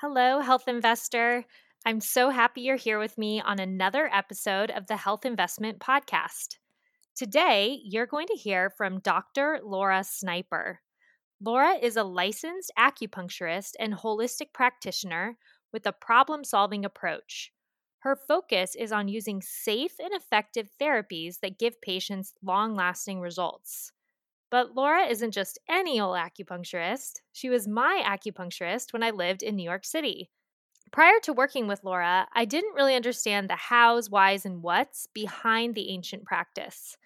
[0.00, 1.46] Hello, health investor.
[1.86, 6.58] I'm so happy you're here with me on another episode of the Health Investment Podcast.
[7.14, 9.58] Today, you're going to hear from Dr.
[9.64, 10.80] Laura Sniper.
[11.40, 15.38] Laura is a licensed acupuncturist and holistic practitioner
[15.72, 17.50] with a problem solving approach.
[18.00, 23.92] Her focus is on using safe and effective therapies that give patients long lasting results.
[24.50, 27.20] But Laura isn't just any old acupuncturist.
[27.32, 30.30] She was my acupuncturist when I lived in New York City.
[30.92, 35.74] Prior to working with Laura, I didn't really understand the hows, whys, and whats behind
[35.74, 36.96] the ancient practice.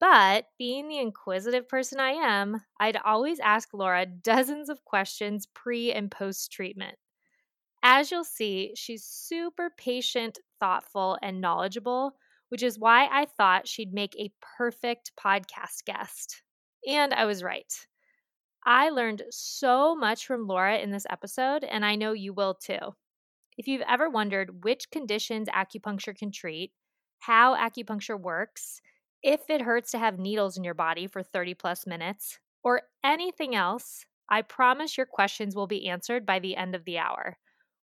[0.00, 5.92] But being the inquisitive person I am, I'd always ask Laura dozens of questions pre
[5.92, 6.98] and post treatment.
[7.82, 12.16] As you'll see, she's super patient, thoughtful, and knowledgeable,
[12.50, 16.42] which is why I thought she'd make a perfect podcast guest.
[16.88, 17.72] And I was right.
[18.64, 22.94] I learned so much from Laura in this episode, and I know you will too.
[23.58, 26.72] If you've ever wondered which conditions acupuncture can treat,
[27.18, 28.80] how acupuncture works,
[29.22, 33.54] if it hurts to have needles in your body for 30 plus minutes, or anything
[33.54, 37.36] else, I promise your questions will be answered by the end of the hour.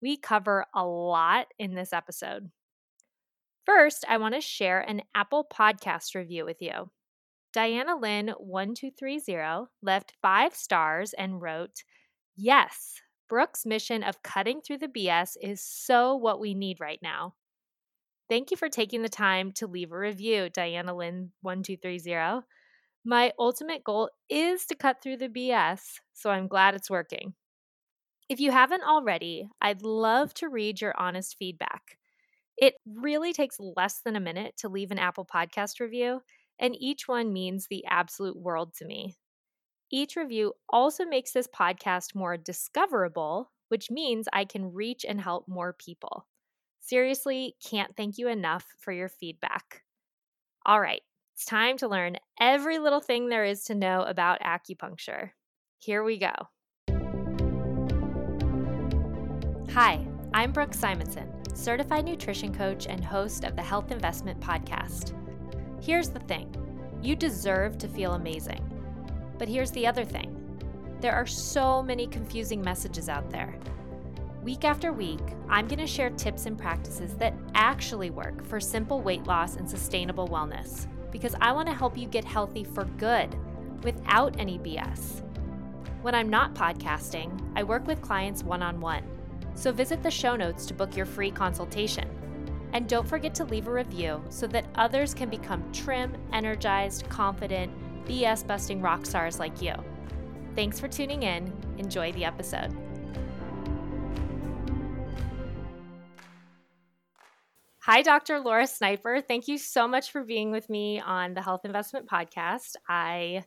[0.01, 2.49] We cover a lot in this episode.
[3.65, 6.91] First, I want to share an Apple Podcast review with you.
[7.55, 11.85] Diana Lynn 1230 left five stars and wrote,
[12.35, 17.35] Yes, Brooke's mission of cutting through the BS is so what we need right now.
[18.27, 22.45] Thank you for taking the time to leave a review, Diana Lynn 1230.
[23.05, 27.35] My ultimate goal is to cut through the BS, so I'm glad it's working.
[28.27, 31.99] If you haven't already, I'd love to read your honest feedback.
[32.57, 36.21] It really takes less than a minute to leave an Apple Podcast review,
[36.59, 39.15] and each one means the absolute world to me.
[39.91, 45.47] Each review also makes this podcast more discoverable, which means I can reach and help
[45.47, 46.27] more people.
[46.79, 49.83] Seriously, can't thank you enough for your feedback.
[50.65, 51.01] All right,
[51.35, 55.31] it's time to learn every little thing there is to know about acupuncture.
[55.79, 56.33] Here we go.
[59.73, 65.13] Hi, I'm Brooke Simonson, certified nutrition coach and host of the Health Investment Podcast.
[65.85, 66.51] Here's the thing
[67.03, 68.67] you deserve to feel amazing.
[69.37, 70.31] But here's the other thing
[70.99, 73.55] there are so many confusing messages out there.
[74.41, 79.01] Week after week, I'm going to share tips and practices that actually work for simple
[79.01, 83.35] weight loss and sustainable wellness because I want to help you get healthy for good
[83.83, 85.21] without any BS.
[86.01, 89.03] When I'm not podcasting, I work with clients one on one.
[89.53, 92.09] So visit the show notes to book your free consultation.
[92.73, 97.71] And don't forget to leave a review so that others can become trim, energized, confident,
[98.05, 99.73] BS busting rock stars like you.
[100.55, 101.51] Thanks for tuning in.
[101.77, 102.75] Enjoy the episode.
[107.79, 108.39] Hi, Dr.
[108.39, 109.21] Laura Sniper.
[109.21, 112.75] Thank you so much for being with me on the Health Investment Podcast.
[112.89, 113.43] I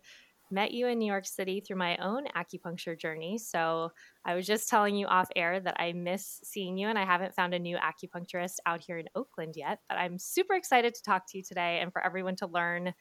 [0.50, 3.38] met you in New York City through my own acupuncture journey.
[3.38, 3.90] So
[4.24, 7.34] I was just telling you off air that I miss seeing you, and I haven't
[7.34, 9.80] found a new acupuncturist out here in Oakland yet.
[9.88, 12.94] But I'm super excited to talk to you today and for everyone to learn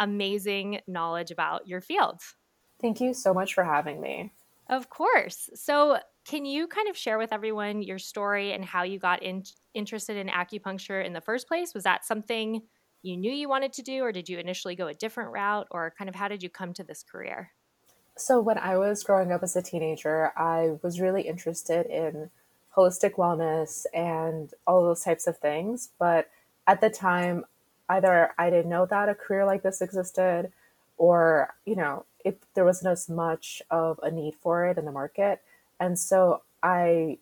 [0.00, 2.20] amazing knowledge about your field.
[2.80, 4.32] Thank you so much for having me.
[4.68, 5.50] Of course.
[5.54, 9.44] So, can you kind of share with everyone your story and how you got in,
[9.74, 11.74] interested in acupuncture in the first place?
[11.74, 12.62] Was that something
[13.04, 15.92] you knew you wanted to do, or did you initially go a different route, or
[15.96, 17.52] kind of how did you come to this career?
[18.16, 22.30] So, when I was growing up as a teenager, I was really interested in
[22.74, 25.90] holistic wellness and all those types of things.
[25.98, 26.30] But
[26.66, 27.44] at the time,
[27.88, 30.50] either I didn't know that a career like this existed,
[30.96, 34.92] or, you know, if there wasn't as much of a need for it in the
[34.92, 35.42] market.
[35.78, 37.18] And so I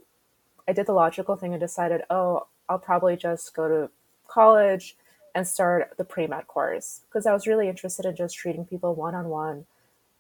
[0.68, 3.90] I did the logical thing and decided, oh, I'll probably just go to
[4.28, 4.96] college
[5.34, 8.94] and start the pre med course because I was really interested in just treating people
[8.94, 9.66] one on one,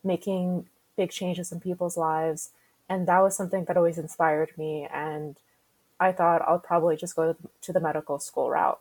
[0.02, 2.50] making big changes in people's lives.
[2.88, 4.86] And that was something that always inspired me.
[4.92, 5.36] And
[6.00, 8.80] I thought I'll probably just go to the medical school route.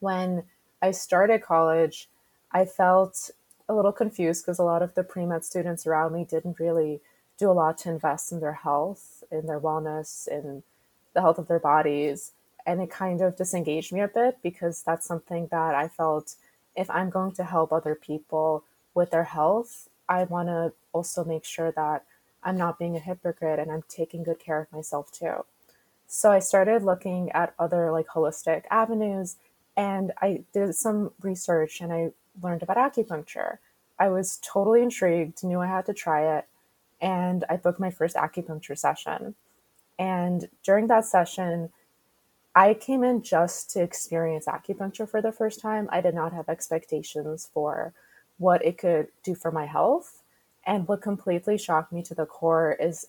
[0.00, 0.44] When
[0.80, 2.08] I started college,
[2.52, 3.30] I felt
[3.68, 7.00] a little confused because a lot of the pre med students around me didn't really
[7.38, 10.62] do a lot to invest in their health, in their wellness, in
[11.14, 12.32] the health of their bodies
[12.68, 16.34] and it kind of disengaged me a bit because that's something that I felt
[16.76, 18.62] if I'm going to help other people
[18.92, 22.04] with their health, I want to also make sure that
[22.42, 25.46] I'm not being a hypocrite and I'm taking good care of myself too.
[26.06, 29.36] So I started looking at other like holistic avenues
[29.74, 32.12] and I did some research and I
[32.42, 33.58] learned about acupuncture.
[33.98, 36.44] I was totally intrigued, knew I had to try it,
[37.00, 39.36] and I booked my first acupuncture session.
[39.98, 41.70] And during that session,
[42.54, 45.88] I came in just to experience acupuncture for the first time.
[45.92, 47.92] I did not have expectations for
[48.38, 50.22] what it could do for my health.
[50.66, 53.06] And what completely shocked me to the core is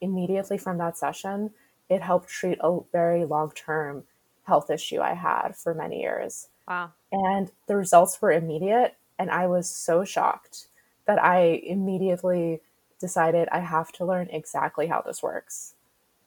[0.00, 1.50] immediately from that session,
[1.88, 4.04] it helped treat a very long term
[4.44, 6.48] health issue I had for many years.
[6.66, 6.92] Wow.
[7.12, 8.96] And the results were immediate.
[9.18, 10.68] And I was so shocked
[11.06, 12.60] that I immediately
[13.00, 15.74] decided I have to learn exactly how this works.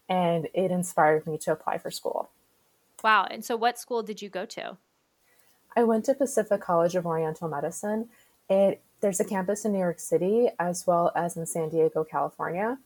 [0.09, 2.29] And it inspired me to apply for school.
[3.03, 3.27] Wow.
[3.29, 4.77] And so, what school did you go to?
[5.75, 8.09] I went to Pacific College of Oriental Medicine.
[8.49, 12.77] It there's a campus in New York City as well as in San Diego, California.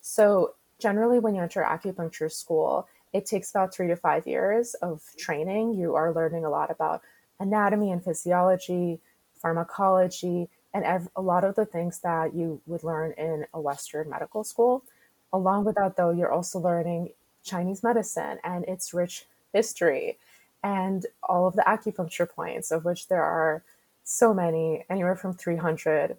[0.00, 5.02] So generally, when you enter acupuncture school, it takes about three to five years of
[5.18, 5.74] training.
[5.74, 7.02] You are learning a lot about
[7.40, 9.00] anatomy and physiology,
[9.34, 14.08] pharmacology, and ev- a lot of the things that you would learn in a Western
[14.08, 14.84] medical school.
[15.32, 17.10] Along with that, though, you're also learning
[17.42, 20.18] Chinese medicine and its rich history
[20.62, 23.62] and all of the acupuncture points, of which there are
[24.04, 26.16] so many, anywhere from 300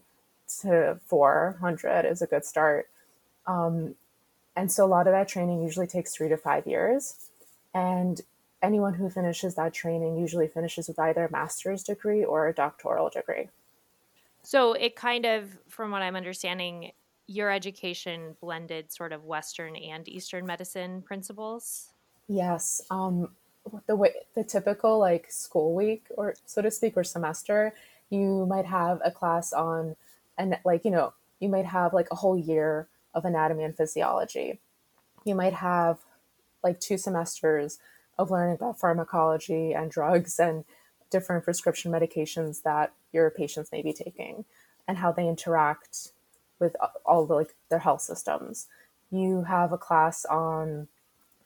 [0.61, 2.89] to 400 is a good start.
[3.45, 3.95] Um,
[4.55, 7.29] and so a lot of that training usually takes three to five years.
[7.73, 8.21] And
[8.61, 13.09] anyone who finishes that training usually finishes with either a master's degree or a doctoral
[13.09, 13.49] degree.
[14.43, 16.91] So it kind of, from what I'm understanding,
[17.27, 21.91] your education blended sort of Western and Eastern medicine principles.
[22.31, 22.81] Yes.
[22.89, 23.31] Um,
[23.87, 27.73] the way the typical like school week or so to speak or semester,
[28.09, 29.97] you might have a class on
[30.37, 34.61] and like you know you might have like a whole year of anatomy and physiology.
[35.25, 35.99] You might have
[36.63, 37.79] like two semesters
[38.17, 40.63] of learning about pharmacology and drugs and
[41.09, 44.45] different prescription medications that your patients may be taking
[44.87, 46.13] and how they interact
[46.59, 48.67] with all the like their health systems.
[49.11, 50.87] You have a class on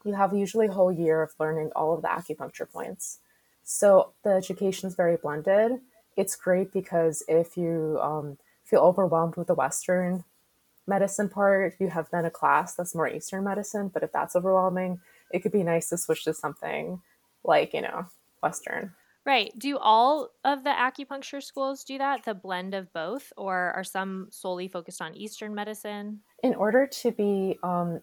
[0.06, 3.20] you have usually a whole year of learning all of the acupuncture points.
[3.64, 5.80] So the education is very blended.
[6.16, 10.24] It's great because if you um, feel overwhelmed with the Western
[10.88, 13.90] medicine part, you have then a class that's more Eastern medicine.
[13.92, 15.00] But if that's overwhelming,
[15.32, 17.02] it could be nice to switch to something
[17.44, 18.06] like, you know,
[18.44, 18.94] Western.
[19.26, 19.52] Right.
[19.58, 24.28] Do all of the acupuncture schools do that, the blend of both, or are some
[24.30, 26.20] solely focused on Eastern medicine?
[26.44, 28.02] In order to be, um,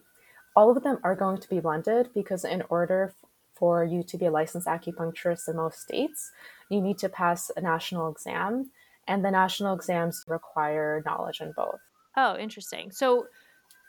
[0.55, 3.13] all of them are going to be blended because in order
[3.55, 6.31] for you to be a licensed acupuncturist in most states,
[6.69, 8.71] you need to pass a national exam,
[9.07, 11.79] and the national exams require knowledge in both.
[12.15, 12.91] Oh, interesting.
[12.91, 13.27] So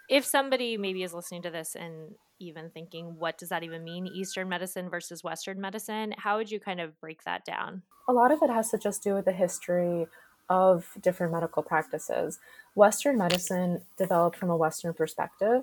[0.09, 4.07] if somebody maybe is listening to this and even thinking, what does that even mean,
[4.07, 7.83] Eastern medicine versus Western medicine, how would you kind of break that down?
[8.09, 10.07] A lot of it has to just do with the history
[10.51, 12.39] of different medical practices.
[12.75, 15.63] Western medicine developed from a Western perspective,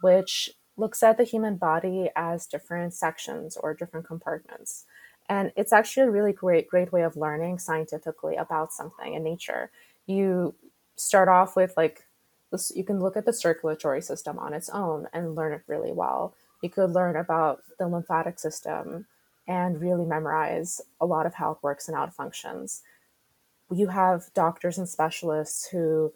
[0.00, 4.84] which looks at the human body as different sections or different compartments.
[5.28, 9.70] And it's actually a really great, great way of learning scientifically about something in nature.
[10.06, 10.54] You
[10.96, 12.04] start off with like
[12.74, 16.34] you can look at the circulatory system on its own and learn it really well.
[16.62, 19.06] You could learn about the lymphatic system
[19.46, 22.82] and really memorize a lot of how it works and how it functions.
[23.70, 26.12] You have doctors and specialists who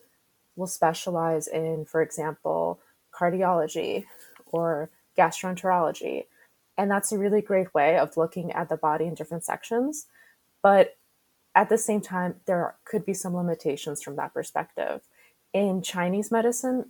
[0.56, 2.80] will specialize in, for example,
[3.14, 4.04] cardiology
[4.46, 6.26] or gastroenterology.
[6.76, 10.06] And that's a really great way of looking at the body in different sections.
[10.62, 10.96] But
[11.54, 15.02] at the same time, there could be some limitations from that perspective.
[15.52, 16.86] In Chinese medicine,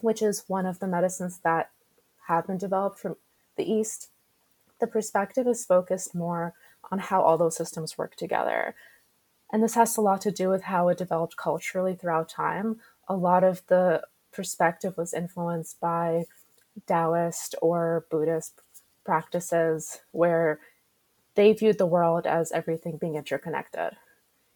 [0.00, 1.70] which is one of the medicines that
[2.26, 3.16] have been developed from
[3.56, 4.08] the East,
[4.80, 6.54] the perspective is focused more
[6.90, 8.74] on how all those systems work together.
[9.52, 12.80] And this has a lot to do with how it developed culturally throughout time.
[13.08, 16.24] A lot of the perspective was influenced by
[16.86, 18.60] Taoist or Buddhist
[19.04, 20.60] practices where
[21.34, 23.96] they viewed the world as everything being interconnected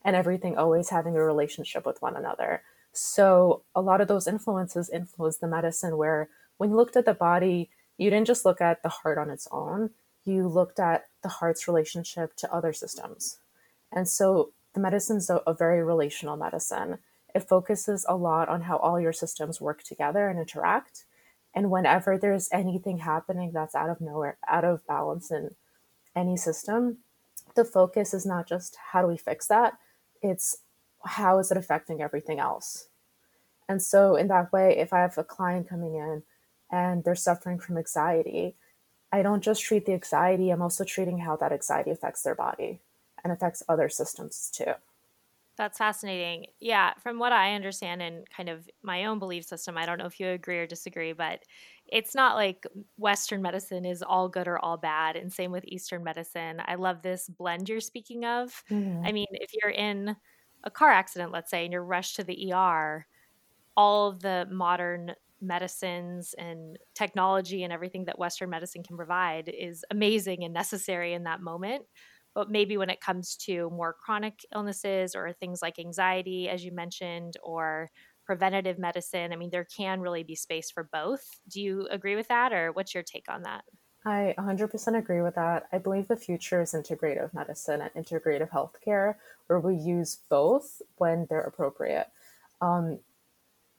[0.05, 2.63] and everything always having a relationship with one another.
[2.93, 6.29] So a lot of those influences influenced the medicine where
[6.59, 9.49] when you looked at the body, you didn't just look at the heart on its
[9.51, 9.91] own,
[10.25, 13.39] you looked at the heart's relationship to other systems.
[13.93, 16.99] And so the medicine's a, a very relational medicine.
[17.35, 21.05] It focuses a lot on how all your systems work together and interact.
[21.55, 25.55] And whenever there's anything happening that's out of nowhere, out of balance in
[26.15, 26.99] any system,
[27.55, 29.75] the focus is not just how do we fix that,
[30.23, 30.59] it's
[31.05, 32.89] how is it affecting everything else.
[33.69, 36.23] And so, in that way, if I have a client coming in
[36.71, 38.57] and they're suffering from anxiety,
[39.13, 42.81] I don't just treat the anxiety, I'm also treating how that anxiety affects their body
[43.23, 44.75] and affects other systems too.
[45.57, 46.47] That's fascinating.
[46.59, 50.07] Yeah, from what I understand and kind of my own belief system, I don't know
[50.07, 51.45] if you agree or disagree, but
[51.87, 56.03] it's not like Western medicine is all good or all bad, and same with Eastern
[56.03, 56.61] medicine.
[56.65, 58.65] I love this blend you're speaking of.
[58.71, 59.07] Mm-hmm.
[59.07, 60.17] I mean, if you're in
[60.65, 63.07] a car accident, let's say, and you're rushed to the ER,
[63.77, 69.85] all of the modern medicines and technology and everything that Western medicine can provide is
[69.91, 71.85] amazing and necessary in that moment.
[72.35, 76.73] But maybe when it comes to more chronic illnesses or things like anxiety, as you
[76.73, 77.91] mentioned, or
[78.25, 81.25] preventative medicine, I mean, there can really be space for both.
[81.49, 83.65] Do you agree with that, or what's your take on that?
[84.07, 85.67] I 100% agree with that.
[85.73, 89.15] I believe the future is integrative medicine and integrative healthcare,
[89.47, 92.09] where we use both when they're appropriate.
[92.61, 92.99] Um,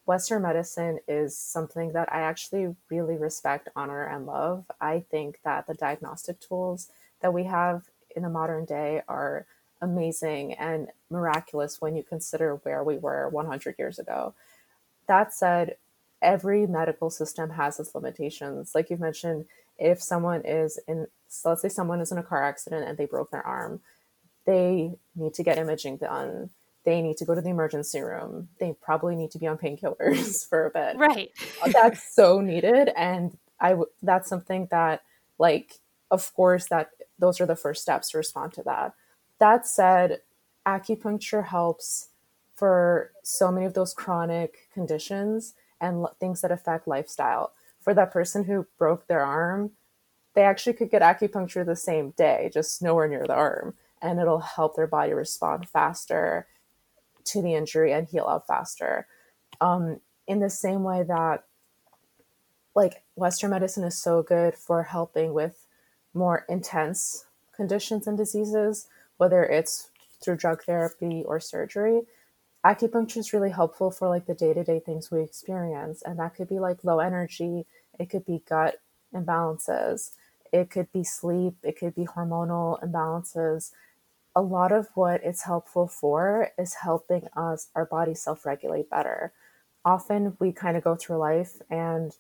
[0.06, 4.66] Western medicine is something that I actually really respect, honor, and love.
[4.80, 6.90] I think that the diagnostic tools
[7.22, 9.46] that we have in the modern day are
[9.82, 14.34] amazing and miraculous when you consider where we were 100 years ago.
[15.08, 15.78] That said,
[16.22, 18.74] every medical system has its limitations.
[18.74, 19.46] Like you mentioned,
[19.78, 23.06] if someone is in, so let's say someone is in a car accident and they
[23.06, 23.82] broke their arm,
[24.46, 26.50] they need to get imaging done.
[26.84, 28.50] They need to go to the emergency room.
[28.60, 30.98] They probably need to be on painkillers for a bit.
[30.98, 31.32] Right.
[31.62, 32.92] Uh, that's so needed.
[32.96, 35.02] And I, that's something that,
[35.40, 35.80] like,
[36.12, 38.94] of course, that those are the first steps to respond to that.
[39.40, 40.22] That said,
[40.66, 42.10] acupuncture helps
[42.56, 47.52] for so many of those chronic conditions and things that affect lifestyle.
[47.82, 49.72] For that person who broke their arm,
[50.34, 54.40] they actually could get acupuncture the same day, just nowhere near the arm, and it'll
[54.40, 56.48] help their body respond faster
[57.26, 59.08] to the injury and heal up faster.
[59.62, 61.44] Um, in the same way that,
[62.74, 65.65] like, Western medicine is so good for helping with
[66.16, 69.90] more intense conditions and diseases, whether it's
[70.22, 72.02] through drug therapy or surgery.
[72.66, 76.02] Acupuncture is really helpful for like the day to day things we experience.
[76.02, 77.66] And that could be like low energy,
[78.00, 78.82] it could be gut
[79.14, 80.12] imbalances,
[80.52, 83.72] it could be sleep, it could be hormonal imbalances.
[84.36, 89.32] A lot of what it's helpful for is helping us, our body self regulate better.
[89.86, 92.16] Often we kind of go through life and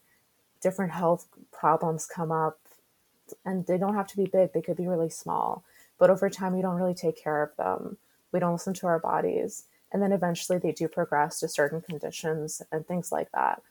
[0.61, 2.59] different health problems come up
[3.46, 5.63] and they don't have to be big, they could be really small.
[5.98, 7.98] But over time, we don't really take care of them.
[8.32, 9.65] We don't listen to our bodies.
[9.91, 13.62] And then eventually they do progress to certain conditions and things like that.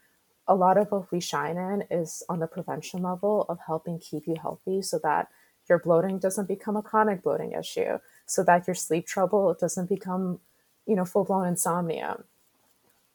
[0.47, 4.27] A lot of what we shine in is on the prevention level of helping keep
[4.27, 5.29] you healthy so that
[5.69, 10.41] your bloating doesn't become a chronic bloating issue, so that your sleep trouble doesn't become,
[10.87, 12.23] you know, full blown insomnia.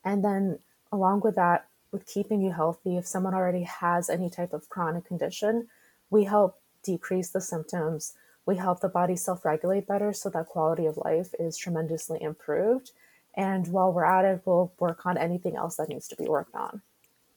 [0.04, 0.60] And then
[0.92, 5.06] along with that, with keeping you healthy, if someone already has any type of chronic
[5.06, 5.68] condition,
[6.10, 8.14] we help decrease the symptoms.
[8.46, 12.92] We help the body self regulate better so that quality of life is tremendously improved.
[13.36, 16.56] And while we're at it, we'll work on anything else that needs to be worked
[16.56, 16.82] on.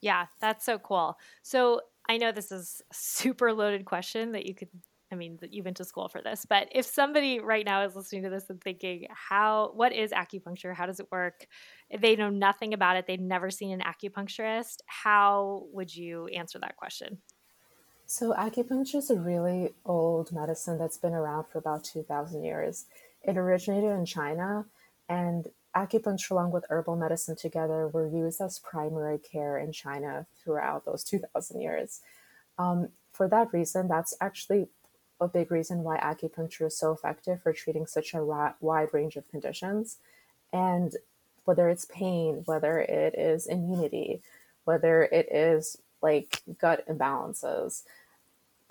[0.01, 1.17] Yeah, that's so cool.
[1.43, 4.69] So I know this is super loaded question that you could
[5.13, 8.23] I mean, you've been to school for this, but if somebody right now is listening
[8.23, 10.73] to this and thinking, how, what is acupuncture?
[10.73, 11.45] How does it work?
[11.95, 16.77] They know nothing about it, they've never seen an acupuncturist, how would you answer that
[16.77, 17.19] question?
[18.15, 22.85] So, acupuncture is a really old medicine that's been around for about 2,000 years.
[23.23, 24.67] It originated in China,
[25.09, 30.85] and acupuncture, along with herbal medicine together, were used as primary care in China throughout
[30.85, 32.01] those 2,000 years.
[32.59, 34.67] Um, for that reason, that's actually
[35.19, 39.27] a big reason why acupuncture is so effective for treating such a wide range of
[39.27, 39.97] conditions.
[40.51, 40.95] And
[41.45, 44.21] whether it's pain, whether it is immunity,
[44.65, 47.81] whether it is like gut imbalances,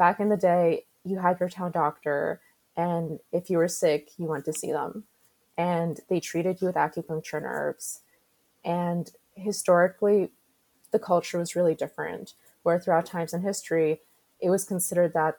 [0.02, 2.40] back in the day, you had your town doctor,
[2.76, 5.04] and if you were sick, you went to see them.
[5.56, 8.00] And they treated you with acupuncture and herbs.
[8.64, 10.32] And historically,
[10.90, 14.00] the culture was really different, where throughout times in history,
[14.40, 15.38] it was considered that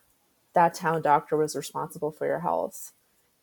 [0.54, 2.94] that town doctor was responsible for your health.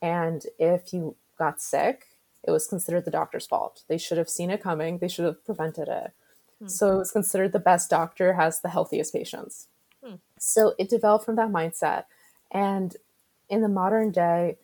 [0.01, 2.07] And if you got sick,
[2.43, 3.83] it was considered the doctor's fault.
[3.89, 6.13] They should have seen it coming, they should have prevented it.
[6.63, 6.69] Mm-hmm.
[6.69, 9.67] So it was considered the best doctor has the healthiest patients.
[10.41, 12.05] So it developed from that mindset.
[12.51, 12.97] And
[13.51, 14.57] in the modern day,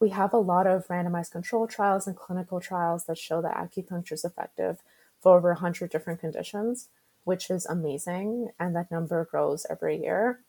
[0.00, 4.12] we have a lot of randomized control trials and clinical trials that show that acupuncture
[4.12, 4.82] is effective
[5.20, 6.88] for over 100 different conditions,
[7.22, 8.50] which is amazing.
[8.58, 10.40] And that number grows every year.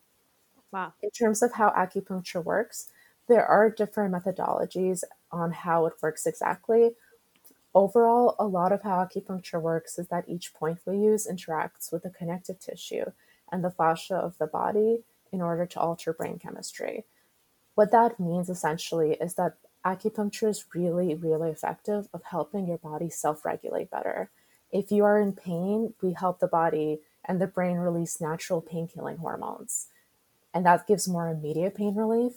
[0.72, 0.92] Wow.
[1.00, 2.90] In terms of how acupuncture works,
[3.28, 6.96] there are different methodologies on how it works exactly.
[7.76, 12.02] Overall, a lot of how acupuncture works is that each point we use interacts with
[12.02, 13.12] the connective tissue
[13.50, 17.04] and the fascia of the body in order to alter brain chemistry.
[17.74, 23.10] What that means essentially is that acupuncture is really, really effective of helping your body
[23.10, 24.30] self regulate better.
[24.70, 28.88] If you are in pain, we help the body and the brain release natural pain
[28.88, 29.88] killing hormones.
[30.52, 32.32] And that gives more immediate pain relief.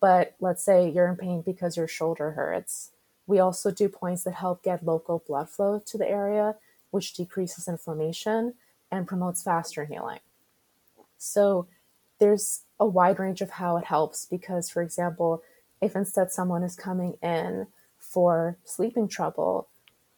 [0.00, 2.90] But let's say you're in pain because your shoulder hurts.
[3.26, 6.56] We also do points that help get local blood flow to the area,
[6.90, 8.54] which decreases inflammation
[8.90, 10.18] and promotes faster healing.
[11.22, 11.68] So
[12.18, 15.42] there's a wide range of how it helps because, for example,
[15.80, 19.68] if instead someone is coming in for sleeping trouble,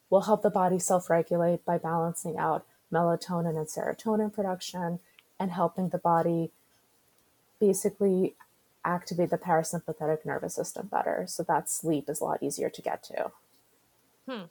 [0.09, 4.99] will help the body self regulate by balancing out melatonin and serotonin production
[5.39, 6.51] and helping the body
[7.59, 8.35] basically
[8.83, 13.03] activate the parasympathetic nervous system better so that sleep is a lot easier to get
[13.03, 13.31] to.
[14.27, 14.45] Hmm.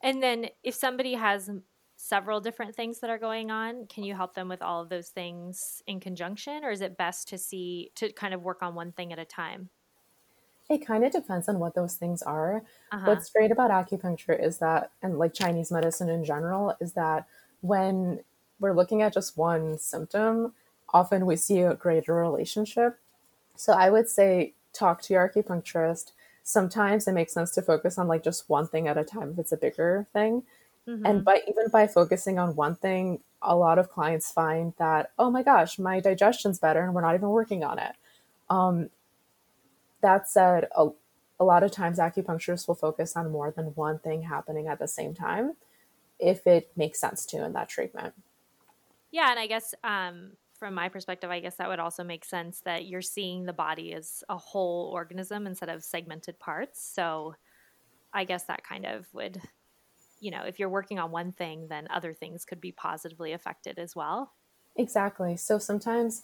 [0.00, 1.50] And then if somebody has
[2.08, 5.08] several different things that are going on, can you help them with all of those
[5.08, 8.92] things in conjunction or is it best to see to kind of work on one
[8.92, 9.70] thing at a time?
[10.70, 12.62] It kind of depends on what those things are.
[12.92, 13.06] Uh-huh.
[13.06, 17.26] What's great about acupuncture is that, and like Chinese medicine in general, is that
[17.60, 18.20] when
[18.60, 20.54] we're looking at just one symptom,
[20.94, 22.98] often we see a greater relationship.
[23.56, 26.12] So I would say talk to your acupuncturist.
[26.44, 29.38] Sometimes it makes sense to focus on like just one thing at a time if
[29.40, 30.44] it's a bigger thing.
[30.88, 31.06] Mm-hmm.
[31.06, 35.30] And by even by focusing on one thing, a lot of clients find that, oh
[35.30, 37.92] my gosh, my digestion's better and we're not even working on it.
[38.48, 38.90] Um,
[40.00, 40.88] that said, a,
[41.38, 44.88] a lot of times acupuncturists will focus on more than one thing happening at the
[44.88, 45.54] same time
[46.18, 48.14] if it makes sense to in that treatment.
[49.10, 52.60] Yeah, and I guess um, from my perspective, I guess that would also make sense
[52.60, 56.82] that you're seeing the body as a whole organism instead of segmented parts.
[56.82, 57.34] So
[58.12, 59.40] I guess that kind of would,
[60.20, 63.78] you know, if you're working on one thing, then other things could be positively affected
[63.78, 64.32] as well.
[64.76, 65.36] Exactly.
[65.36, 66.22] So sometimes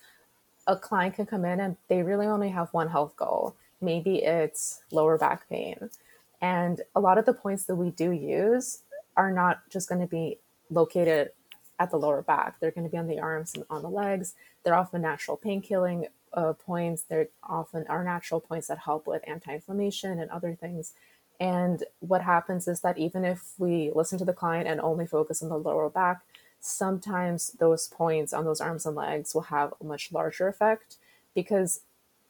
[0.67, 3.57] a client can come in and they really only have one health goal.
[3.81, 5.91] Maybe it's lower back pain.
[6.41, 8.83] And a lot of the points that we do use
[9.17, 10.39] are not just going to be
[10.71, 11.31] located
[11.79, 12.61] at the lower back.
[12.61, 14.35] They're going to be on the arms and on the legs.
[14.63, 17.03] They're often natural pain killing uh, points.
[17.03, 20.95] They're often are natural points that help with anti inflammation and other things.
[21.41, 25.43] And what happens is that even if we listen to the client and only focus
[25.43, 26.23] on the lower back,
[26.61, 30.97] sometimes those points on those arms and legs will have a much larger effect
[31.35, 31.81] because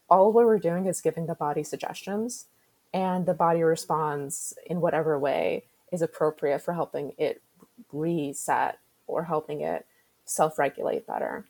[0.08, 2.46] all what we're doing is giving the body suggestions
[2.94, 7.42] and the body responds in whatever way is appropriate for helping it
[7.92, 9.86] reset or helping it
[10.24, 11.46] self regulate better.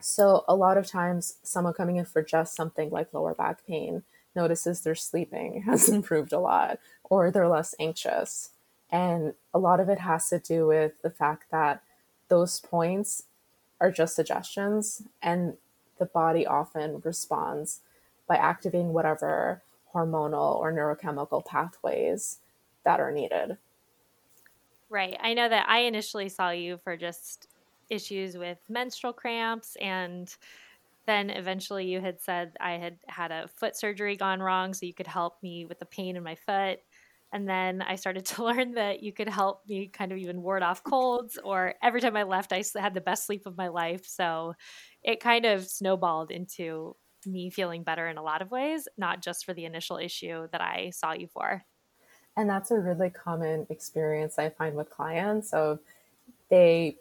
[0.00, 4.02] So, a lot of times, someone coming in for just something like lower back pain
[4.34, 8.50] notices their sleeping has improved a lot or they're less anxious.
[8.90, 11.82] And a lot of it has to do with the fact that
[12.28, 13.24] those points
[13.80, 15.56] are just suggestions, and
[15.98, 17.80] the body often responds
[18.26, 19.62] by activating whatever
[19.94, 22.38] hormonal or neurochemical pathways
[22.84, 23.56] that are needed.
[24.88, 25.16] Right.
[25.20, 27.48] I know that I initially saw you for just
[27.88, 30.34] issues with menstrual cramps and
[31.10, 34.94] then eventually you had said I had had a foot surgery gone wrong so you
[34.94, 36.78] could help me with the pain in my foot
[37.32, 40.62] and then I started to learn that you could help me kind of even ward
[40.62, 44.06] off colds or every time I left I had the best sleep of my life
[44.06, 44.54] so
[45.02, 46.96] it kind of snowballed into
[47.26, 50.60] me feeling better in a lot of ways not just for the initial issue that
[50.60, 51.64] I saw you for.
[52.36, 55.80] And that's a really common experience I find with clients of
[56.48, 56.96] they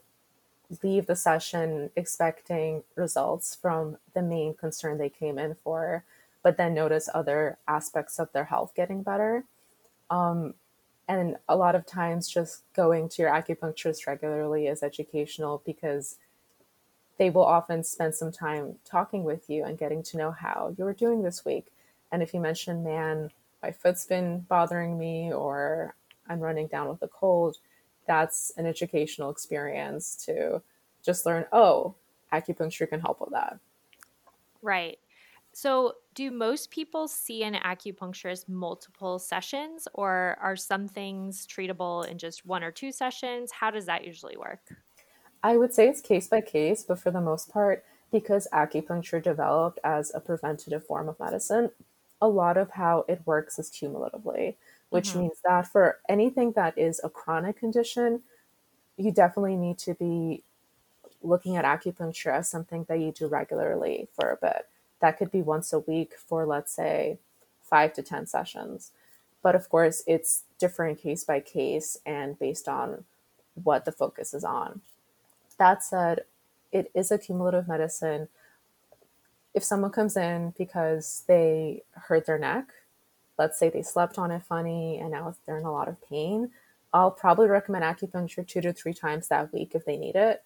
[0.83, 6.03] leave the session expecting results from the main concern they came in for,
[6.43, 9.43] but then notice other aspects of their health getting better.
[10.09, 10.53] Um,
[11.07, 16.17] and a lot of times, just going to your acupuncturist regularly is educational because
[17.17, 20.93] they will often spend some time talking with you and getting to know how you're
[20.93, 21.65] doing this week.
[22.11, 25.95] And if you mention, man, my foot's been bothering me or
[26.29, 27.57] I'm running down with a cold,
[28.09, 30.59] that's an educational experience to
[31.05, 31.93] just learn, oh,
[32.33, 33.59] acupuncture can help with that.
[34.63, 34.97] Right.
[35.53, 42.17] So, do most people see an acupuncturist multiple sessions, or are some things treatable in
[42.17, 43.51] just one or two sessions?
[43.51, 44.59] How does that usually work?
[45.43, 49.79] I would say it's case by case, but for the most part, because acupuncture developed
[49.83, 51.69] as a preventative form of medicine,
[52.21, 54.57] a lot of how it works is cumulatively,
[54.89, 55.21] which mm-hmm.
[55.21, 58.21] means that for anything that is a chronic condition,
[58.97, 60.43] you definitely need to be
[61.21, 64.67] looking at acupuncture as something that you do regularly for a bit.
[64.99, 67.19] That could be once a week for, let's say,
[67.61, 68.91] five to 10 sessions.
[69.41, 73.05] But of course, it's different case by case and based on
[73.63, 74.81] what the focus is on.
[75.57, 76.23] That said,
[76.71, 78.27] it is a cumulative medicine
[79.53, 82.67] if someone comes in because they hurt their neck,
[83.39, 86.51] let's say they slept on it funny and now they're in a lot of pain,
[86.93, 90.43] I'll probably recommend acupuncture two to three times that week if they need it.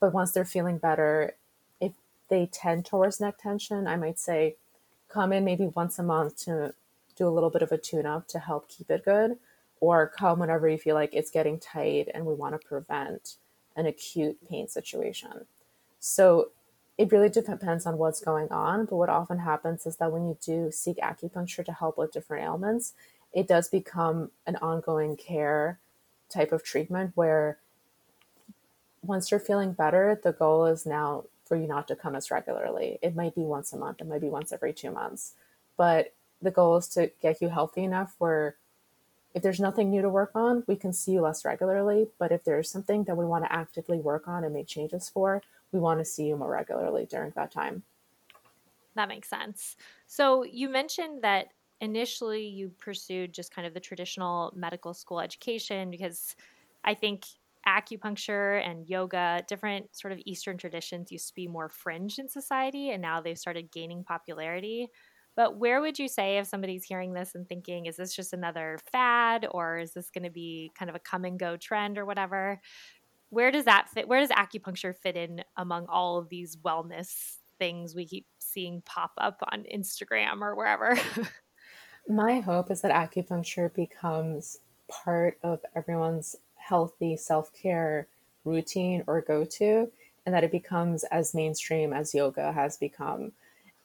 [0.00, 1.34] but once they're feeling better,
[1.80, 1.92] if
[2.28, 4.56] they tend towards neck tension, I might say
[5.08, 6.74] come in maybe once a month to
[7.16, 9.38] do a little bit of a tune up to help keep it good,
[9.80, 13.36] or come whenever you feel like it's getting tight and we want to prevent
[13.76, 15.46] an acute pain situation.
[15.98, 16.50] So
[16.98, 18.84] it really depends on what's going on.
[18.84, 22.44] But what often happens is that when you do seek acupuncture to help with different
[22.44, 22.92] ailments,
[23.32, 25.78] it does become an ongoing care
[26.28, 27.58] type of treatment where
[29.02, 32.98] once you're feeling better, the goal is now for you not to come as regularly.
[33.00, 35.34] It might be once a month, it might be once every two months.
[35.76, 38.56] But the goal is to get you healthy enough where
[39.34, 42.08] if there's nothing new to work on, we can see you less regularly.
[42.18, 45.42] But if there's something that we want to actively work on and make changes for,
[45.72, 47.84] we want to see you more regularly during that time.
[48.94, 49.76] That makes sense.
[50.06, 51.48] So you mentioned that
[51.80, 56.34] initially you pursued just kind of the traditional medical school education because
[56.82, 57.26] I think
[57.66, 62.90] acupuncture and yoga, different sort of Eastern traditions used to be more fringe in society
[62.90, 64.88] and now they've started gaining popularity.
[65.36, 68.78] But where would you say if somebody's hearing this and thinking, is this just another
[68.90, 72.04] fad or is this going to be kind of a come and go trend or
[72.04, 72.60] whatever?
[73.30, 74.08] Where does that fit?
[74.08, 79.12] Where does acupuncture fit in among all of these wellness things we keep seeing pop
[79.18, 80.98] up on Instagram or wherever?
[82.08, 88.06] My hope is that acupuncture becomes part of everyone's healthy self care
[88.44, 89.90] routine or go to,
[90.24, 93.32] and that it becomes as mainstream as yoga has become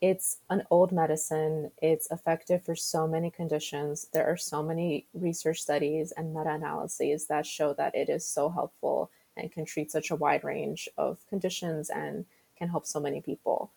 [0.03, 1.71] it's an old medicine.
[1.81, 4.07] It's effective for so many conditions.
[4.11, 8.49] There are so many research studies and meta analyses that show that it is so
[8.49, 12.25] helpful and can treat such a wide range of conditions and
[12.57, 13.71] can help so many people.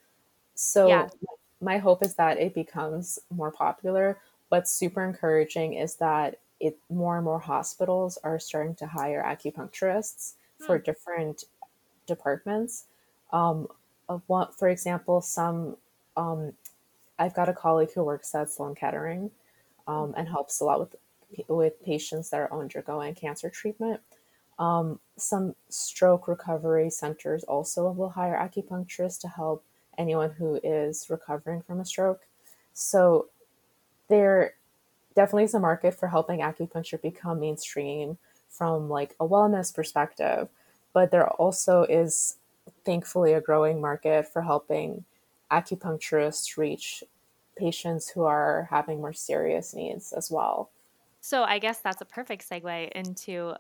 [0.55, 1.09] So, yeah.
[1.61, 4.19] my hope is that it becomes more popular.
[4.49, 10.35] What's super encouraging is that it more and more hospitals are starting to hire acupuncturists
[10.59, 10.67] hmm.
[10.67, 11.45] for different
[12.07, 12.85] departments.
[13.33, 13.69] Um,
[14.07, 15.77] for example, some
[16.17, 16.53] um,
[17.19, 19.31] I've got a colleague who works at Sloan Kettering
[19.87, 20.97] um, and helps a lot with
[21.49, 24.01] with patients that are undergoing cancer treatment.
[24.59, 29.65] Um, some stroke recovery centers also will hire acupuncturists to help
[29.99, 32.27] anyone who is recovering from a stroke.
[32.73, 33.29] So
[34.09, 34.55] there
[35.15, 40.49] definitely is a market for helping acupuncture become mainstream from like a wellness perspective,
[40.93, 42.37] but there also is
[42.85, 45.05] thankfully a growing market for helping
[45.51, 47.03] acupuncturists reach
[47.57, 50.71] patients who are having more serious needs as well.
[51.21, 53.57] So, I guess that's a perfect segue into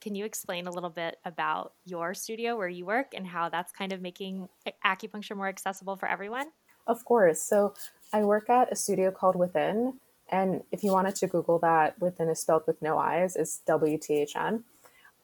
[0.00, 3.72] can you explain a little bit about your studio where you work and how that's
[3.72, 4.48] kind of making
[4.84, 6.48] acupuncture more accessible for everyone?
[6.86, 7.40] Of course.
[7.40, 7.74] So,
[8.12, 9.94] I work at a studio called Within.
[10.30, 13.98] And if you wanted to Google that, Within is spelled with no I's, is W
[13.98, 14.64] T H N.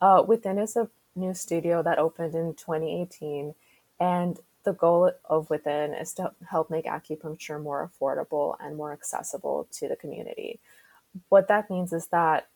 [0.01, 3.55] Uh, Within is a new studio that opened in 2018.
[4.01, 9.69] And the goal of Within is to help make acupuncture more affordable and more accessible
[9.73, 10.59] to the community.
[11.29, 12.49] What that means is that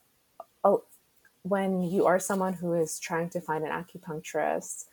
[1.48, 4.84] when you are someone who is trying to find an acupuncturist,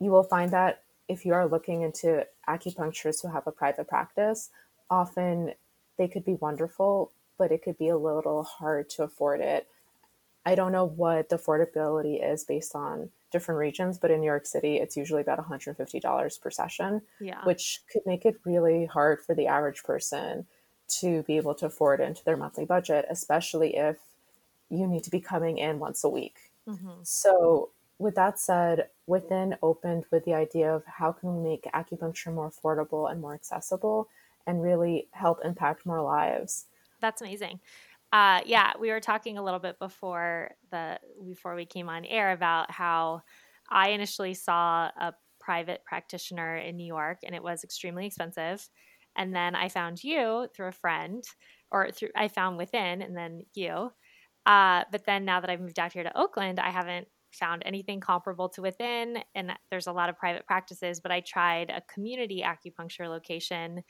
[0.00, 4.50] you will find that if you are looking into acupuncturists who have a private practice,
[4.90, 5.52] often
[5.98, 9.68] they could be wonderful, but it could be a little hard to afford it.
[10.44, 14.46] I don't know what the affordability is based on different regions, but in New York
[14.46, 17.44] City, it's usually about $150 per session, yeah.
[17.44, 20.46] which could make it really hard for the average person
[21.00, 23.96] to be able to afford into their monthly budget, especially if
[24.72, 26.38] you need to be coming in once a week.
[26.68, 27.02] Mm-hmm.
[27.02, 32.32] So, with that said, Within opened with the idea of how can we make acupuncture
[32.32, 34.08] more affordable and more accessible
[34.46, 36.66] and really help impact more lives.
[37.00, 37.60] That's amazing
[38.12, 42.32] uh, yeah, we were talking a little bit before the before we came on air
[42.32, 43.22] about how
[43.70, 48.68] I initially saw a private practitioner in New York and it was extremely expensive.
[49.16, 51.24] And then I found you through a friend,
[51.70, 53.92] or through I found within, and then you.
[54.46, 58.00] Uh, but then now that I've moved out here to Oakland, I haven't found anything
[58.00, 59.18] comparable to within.
[59.34, 63.82] And there's a lot of private practices, but I tried a community acupuncture location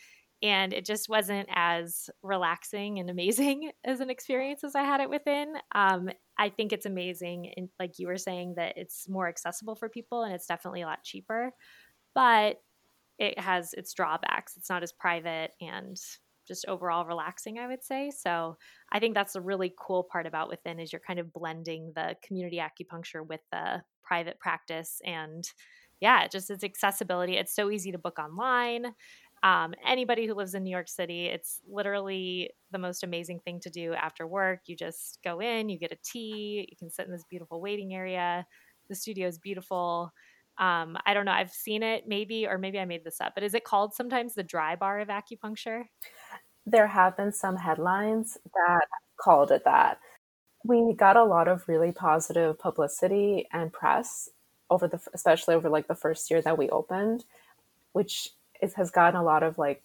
[0.42, 5.08] and it just wasn't as relaxing and amazing as an experience as I had it
[5.08, 5.54] within.
[5.74, 9.88] Um, I think it's amazing, and like you were saying, that it's more accessible for
[9.88, 11.52] people, and it's definitely a lot cheaper,
[12.14, 12.56] but
[13.18, 14.56] it has its drawbacks.
[14.56, 15.96] It's not as private and
[16.46, 18.10] just overall relaxing, I would say.
[18.10, 18.56] So
[18.90, 22.16] I think that's the really cool part about within is you're kind of blending the
[22.26, 25.44] community acupuncture with the private practice and
[26.00, 27.36] yeah, just its accessibility.
[27.36, 28.86] It's so easy to book online.
[29.44, 33.70] Um, anybody who lives in New York City, it's literally the most amazing thing to
[33.70, 34.60] do after work.
[34.66, 37.94] You just go in, you get a tea, you can sit in this beautiful waiting
[37.94, 38.46] area.
[38.88, 40.12] The studio is beautiful.
[40.58, 41.32] Um, I don't know.
[41.32, 44.34] I've seen it maybe, or maybe I made this up, but is it called sometimes
[44.34, 45.84] the Drybar of acupuncture?
[46.66, 49.98] There have been some headlines that called it that.
[50.64, 54.28] We got a lot of really positive publicity and press
[54.70, 57.24] over the, especially over like the first year that we opened,
[57.92, 59.82] which is, has gotten a lot of like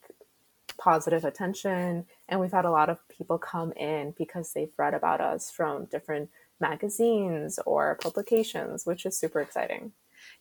[0.77, 2.05] positive attention.
[2.29, 5.85] And we've had a lot of people come in because they've read about us from
[5.85, 9.91] different magazines or publications, which is super exciting.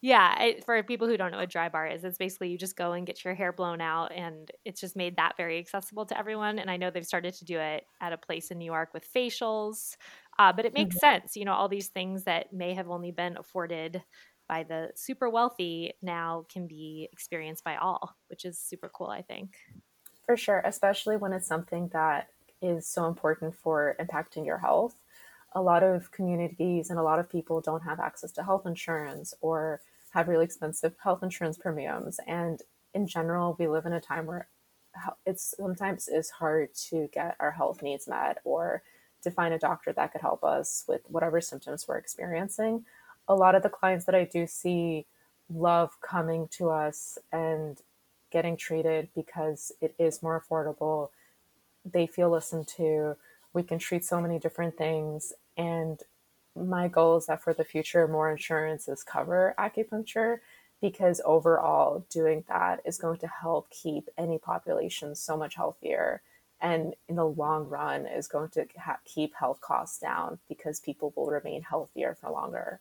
[0.01, 2.93] Yeah, it, for people who don't know what Drybar is, it's basically you just go
[2.93, 6.59] and get your hair blown out, and it's just made that very accessible to everyone.
[6.59, 9.07] And I know they've started to do it at a place in New York with
[9.13, 9.97] facials,
[10.39, 11.21] uh, but it makes mm-hmm.
[11.21, 11.37] sense.
[11.37, 14.03] You know, all these things that may have only been afforded
[14.49, 19.23] by the super wealthy now can be experienced by all, which is super cool, I
[19.23, 19.57] think.
[20.25, 22.29] For sure, especially when it's something that
[22.63, 24.97] is so important for impacting your health
[25.57, 29.33] a lot of communities and a lot of people don't have access to health insurance
[29.41, 32.21] or have really expensive health insurance premiums.
[32.27, 32.61] And
[32.93, 34.49] in general, we live in a time where
[35.25, 38.83] it's sometimes is hard to get our health needs met or
[39.23, 42.85] to find a doctor that could help us with whatever symptoms we're experiencing.
[43.27, 45.07] A lot of the clients that I do see
[45.49, 47.81] love coming to us and
[48.31, 51.09] getting treated because it is more affordable.
[51.91, 53.17] They feel listened to.
[53.55, 56.01] We can treat so many different things and
[56.55, 60.39] my goal is that for the future, more insurances cover acupuncture
[60.81, 66.23] because overall, doing that is going to help keep any population so much healthier.
[66.61, 71.13] And in the long run, is going to ha- keep health costs down because people
[71.17, 72.81] will remain healthier for longer.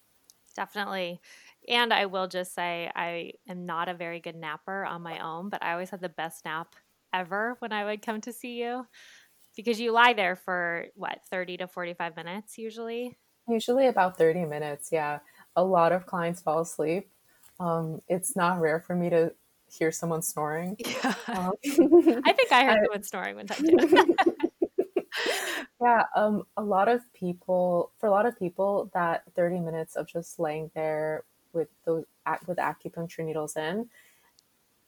[0.56, 1.20] Definitely.
[1.68, 5.50] And I will just say, I am not a very good napper on my own,
[5.50, 6.76] but I always had the best nap
[7.14, 8.86] ever when I would come to see you
[9.56, 14.90] because you lie there for what 30 to 45 minutes usually usually about 30 minutes
[14.92, 15.20] yeah
[15.56, 17.10] a lot of clients fall asleep
[17.60, 19.34] um, it's not rare for me to
[19.72, 21.14] hear someone snoring yeah.
[21.28, 21.52] Um,
[22.26, 24.16] i think i heard I, someone snoring one time too.
[25.82, 30.08] yeah um, a lot of people for a lot of people that 30 minutes of
[30.08, 32.06] just laying there with those
[32.48, 33.90] with acupuncture needles in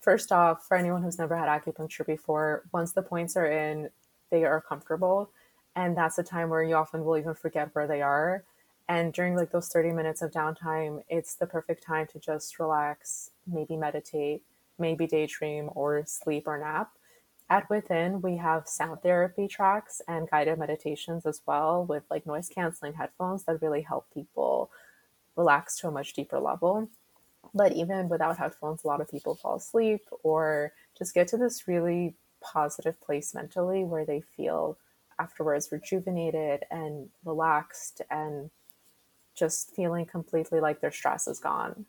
[0.02, 3.90] first off for anyone who's never had acupuncture before once the points are in
[4.30, 5.30] they are comfortable
[5.78, 8.44] and that's a time where you often will even forget where they are.
[8.90, 13.32] And during like those 30 minutes of downtime it's the perfect time to just relax
[13.46, 14.42] maybe meditate
[14.80, 16.92] maybe daydream or sleep or nap.
[17.50, 22.50] At within we have sound therapy tracks and guided meditations as well with like noise
[22.50, 24.72] canceling headphones that really help people
[25.36, 26.90] relax to a much deeper level.
[27.54, 31.68] But even without headphones a lot of people fall asleep or just get to this
[31.68, 34.78] really positive place mentally where they feel
[35.20, 38.50] afterwards rejuvenated and relaxed and
[39.36, 41.86] just feeling completely like their stress is gone.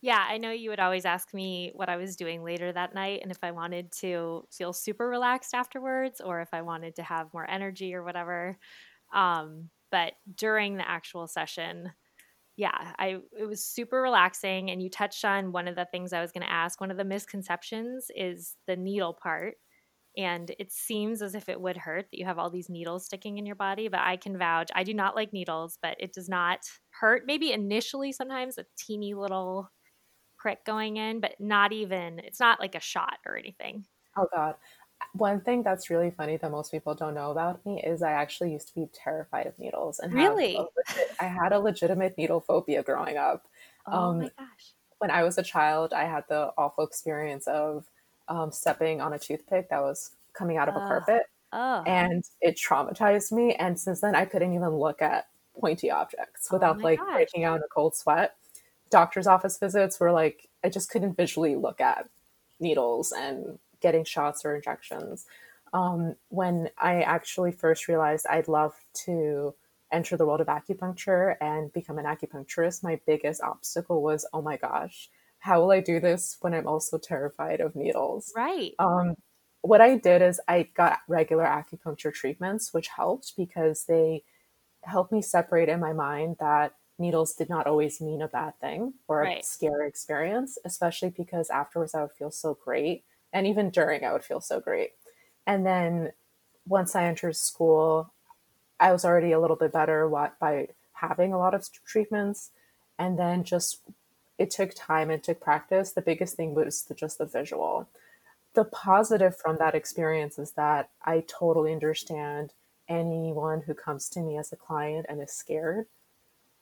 [0.00, 3.20] Yeah, I know you would always ask me what I was doing later that night
[3.22, 7.34] and if I wanted to feel super relaxed afterwards or if I wanted to have
[7.34, 8.56] more energy or whatever.
[9.12, 11.90] Um, but during the actual session,
[12.56, 16.20] yeah, I it was super relaxing and you touched on one of the things I
[16.20, 16.80] was going to ask.
[16.80, 19.56] One of the misconceptions is the needle part
[20.18, 23.38] and it seems as if it would hurt that you have all these needles sticking
[23.38, 26.28] in your body but i can vouch i do not like needles but it does
[26.28, 26.58] not
[26.90, 29.70] hurt maybe initially sometimes a teeny little
[30.38, 33.84] prick going in but not even it's not like a shot or anything
[34.18, 34.54] oh god
[35.12, 38.52] one thing that's really funny that most people don't know about me is I actually
[38.52, 42.82] used to be terrified of needles and really legit, I had a legitimate needle phobia
[42.82, 43.46] growing up.
[43.86, 44.72] Oh um, my gosh!
[44.98, 47.86] When I was a child, I had the awful experience of
[48.28, 51.22] um, stepping on a toothpick that was coming out of a carpet.
[51.52, 51.82] Oh.
[51.86, 53.54] And it traumatized me.
[53.54, 55.26] And since then, I couldn't even look at
[55.58, 57.14] pointy objects oh without oh like gosh.
[57.14, 58.36] breaking out in a cold sweat.
[58.90, 62.08] Doctor's office visits were like, I just couldn't visually look at
[62.60, 65.26] needles and getting shots or injections.
[65.72, 69.54] Um, when I actually first realized I'd love to
[69.92, 74.56] enter the world of acupuncture and become an acupuncturist, my biggest obstacle was, oh my
[74.56, 75.10] gosh,
[75.40, 78.32] how will I do this when I'm also terrified of needles?
[78.34, 78.74] Right.
[78.78, 79.14] Um,
[79.62, 84.24] what I did is I got regular acupuncture treatments, which helped because they
[84.82, 88.94] helped me separate in my mind that needles did not always mean a bad thing
[89.06, 89.40] or right.
[89.40, 93.04] a scary experience, especially because afterwards I would feel so great.
[93.32, 94.92] And even during, I would feel so great.
[95.46, 96.12] And then
[96.66, 98.12] once I entered school,
[98.80, 100.08] I was already a little bit better
[100.40, 102.50] by having a lot of treatments.
[102.98, 103.80] And then just
[104.38, 105.92] it took time, it took practice.
[105.92, 107.88] The biggest thing was the, just the visual.
[108.54, 112.52] The positive from that experience is that I totally understand
[112.88, 115.86] anyone who comes to me as a client and is scared.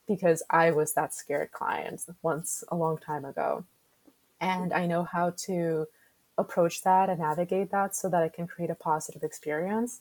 [0.07, 3.65] because I was that scared client once a long time ago.
[4.41, 5.87] And I know how to
[6.39, 10.01] approach that and navigate that so that I can create a positive experience.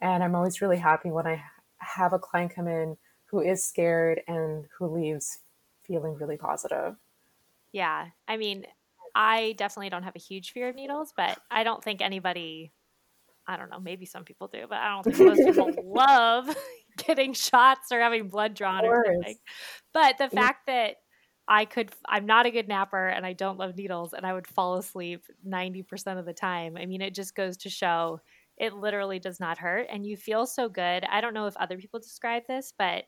[0.00, 1.42] And I'm always really happy when I
[1.78, 5.38] have a client come in who is scared and who leaves
[5.86, 6.96] feeling really positive.
[7.76, 8.06] Yeah.
[8.26, 8.64] I mean,
[9.14, 12.72] I definitely don't have a huge fear of needles, but I don't think anybody,
[13.46, 16.56] I don't know, maybe some people do, but I don't think most people love
[17.06, 19.36] getting shots or having blood drawn or something.
[19.92, 20.96] But the fact that
[21.46, 24.46] I could, I'm not a good napper and I don't love needles and I would
[24.46, 26.78] fall asleep 90% of the time.
[26.78, 28.20] I mean, it just goes to show
[28.56, 31.04] it literally does not hurt and you feel so good.
[31.04, 33.04] I don't know if other people describe this, but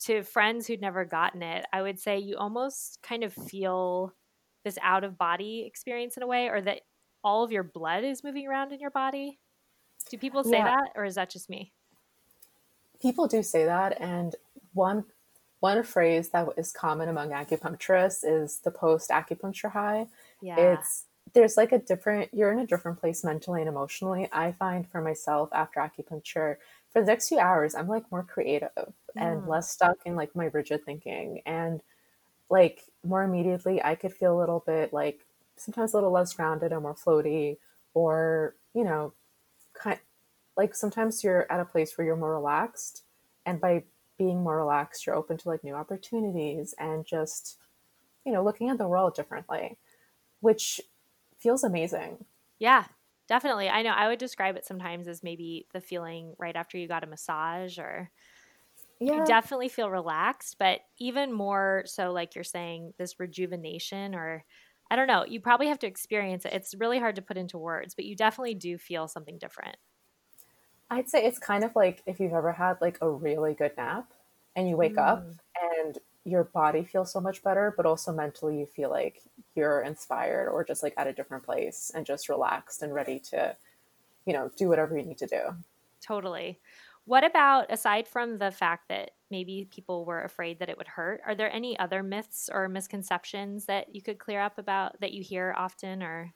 [0.00, 4.12] to friends who'd never gotten it, I would say you almost kind of feel
[4.64, 6.80] this out of body experience in a way or that
[7.22, 9.38] all of your blood is moving around in your body.
[10.10, 10.76] Do people say yeah.
[10.76, 11.72] that or is that just me?
[13.00, 14.34] People do say that and
[14.72, 15.04] one
[15.60, 20.06] one phrase that is common among acupuncturists is the post acupuncture high.
[20.42, 20.74] Yeah.
[20.74, 24.28] It's there's like a different you're in a different place mentally and emotionally.
[24.32, 26.56] I find for myself after acupuncture
[26.94, 28.72] for the next few hours I'm like more creative
[29.18, 31.82] and less stuck in like my rigid thinking and
[32.50, 35.26] like more immediately I could feel a little bit like
[35.56, 37.58] sometimes a little less grounded or more floaty
[37.94, 39.14] or you know
[39.74, 40.00] kind
[40.56, 43.04] like sometimes you're at a place where you're more relaxed
[43.46, 43.84] and by
[44.18, 47.58] being more relaxed, you're open to like new opportunities and just,
[48.24, 49.78] you know, looking at the world differently,
[50.40, 50.80] which
[51.38, 52.26] feels amazing.
[52.58, 52.86] Yeah,
[53.28, 53.68] definitely.
[53.68, 57.04] I know I would describe it sometimes as maybe the feeling right after you got
[57.04, 58.10] a massage or
[59.00, 59.16] yeah.
[59.16, 64.44] you definitely feel relaxed, but even more so, like you're saying, this rejuvenation or
[64.90, 66.52] I don't know, you probably have to experience it.
[66.52, 69.76] It's really hard to put into words, but you definitely do feel something different.
[70.90, 74.12] I'd say it's kind of like if you've ever had like a really good nap
[74.54, 75.06] and you wake mm.
[75.06, 75.36] up and
[76.24, 79.22] your body feels so much better, but also mentally you feel like
[79.54, 83.54] you're inspired or just like at a different place and just relaxed and ready to,
[84.24, 85.40] you know, do whatever you need to do.
[86.00, 86.58] Totally.
[87.04, 91.20] What about aside from the fact that maybe people were afraid that it would hurt,
[91.26, 95.22] are there any other myths or misconceptions that you could clear up about that you
[95.22, 96.32] hear often or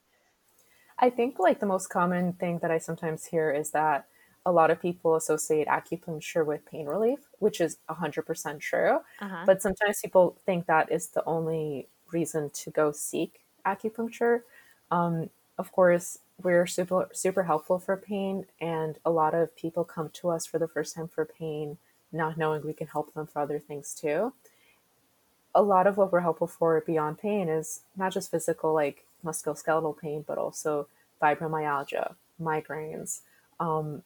[0.99, 4.07] I think like the most common thing that I sometimes hear is that
[4.47, 8.99] a lot of people associate acupuncture with pain relief, which is 100% true.
[9.21, 9.43] Uh-huh.
[9.47, 14.43] But sometimes people think that is the only reason to go seek acupuncture.
[14.91, 20.09] Um, of course, we're super super helpful for pain, and a lot of people come
[20.15, 21.79] to us for the first time for pain,
[22.13, 24.33] not knowing we can help them for other things too.
[25.55, 29.99] A lot of what we're helpful for beyond pain is not just physical, like musculoskeletal
[29.99, 30.89] pain, but also
[31.21, 33.23] fibromyalgia, migraines,
[33.59, 34.03] um,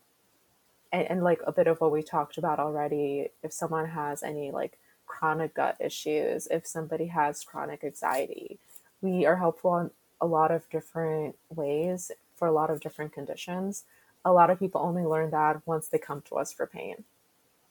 [0.93, 4.51] and, and like a bit of what we talked about already if someone has any
[4.51, 8.59] like chronic gut issues if somebody has chronic anxiety
[9.03, 13.85] we are helpful in a lot of different ways for a lot of different conditions.
[14.25, 17.05] A lot of people only learn that once they come to us for pain.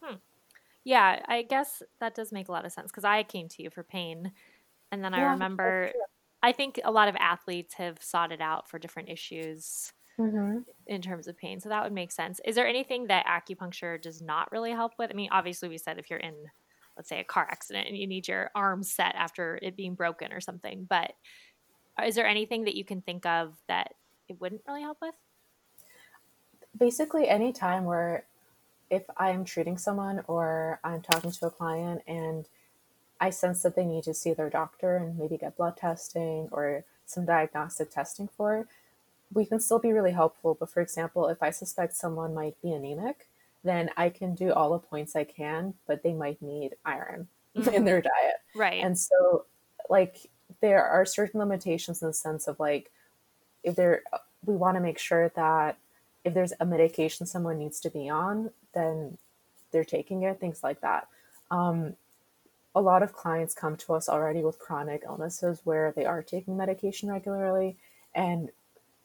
[0.04, 0.16] Hmm.
[0.84, 3.70] yeah i guess that does make a lot of sense because i came to you
[3.70, 4.32] for pain
[4.92, 5.92] and then yeah, i remember
[6.42, 10.60] i think a lot of athletes have sought it out for different issues mm-hmm.
[10.88, 11.60] in terms of pain.
[11.60, 12.40] So that would make sense.
[12.46, 15.12] Is there anything that acupuncture does not really help with?
[15.12, 16.36] I mean, obviously, we said if you're in,
[16.98, 20.32] let's say, a car accident and you need your arm set after it being broken
[20.32, 21.14] or something, but
[22.06, 23.94] is there anything that you can think of that
[24.28, 25.16] it wouldn't really help with?
[26.78, 28.26] Basically, any time where
[28.90, 32.46] if I'm treating someone or I'm talking to a client and
[33.20, 36.84] I sense that they need to see their doctor and maybe get blood testing or
[37.06, 38.68] some diagnostic testing for,
[39.34, 40.56] we can still be really helpful.
[40.60, 43.28] But for example, if I suspect someone might be anemic,
[43.64, 47.74] then I can do all the points I can, but they might need iron mm-hmm.
[47.74, 48.38] in their diet.
[48.56, 48.84] Right.
[48.84, 49.46] And so,
[49.90, 50.30] like,
[50.62, 52.92] there are certain limitations in the sense of like,
[53.64, 54.04] if there,
[54.46, 55.78] we want to make sure that
[56.24, 59.18] if there's a medication someone needs to be on, then
[59.72, 61.08] they're taking it, things like that.
[61.50, 61.96] Um,
[62.74, 66.56] a lot of clients come to us already with chronic illnesses where they are taking
[66.56, 67.78] medication regularly.
[68.16, 68.50] And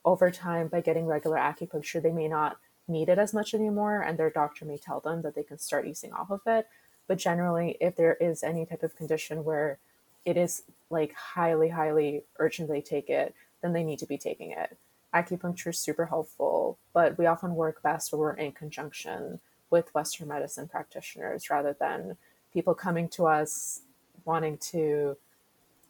[0.07, 4.17] over time by getting regular acupuncture they may not need it as much anymore and
[4.17, 6.69] their doctor may tell them that they can start easing off of it.
[7.09, 9.79] But generally if there is any type of condition where
[10.25, 14.79] it is like highly highly urgently take it then they need to be taking it.
[15.13, 19.41] Acupuncture is super helpful but we often work best when we're in conjunction
[19.71, 22.17] with western medicine practitioners rather than
[22.53, 23.81] people coming to us
[24.25, 25.17] wanting to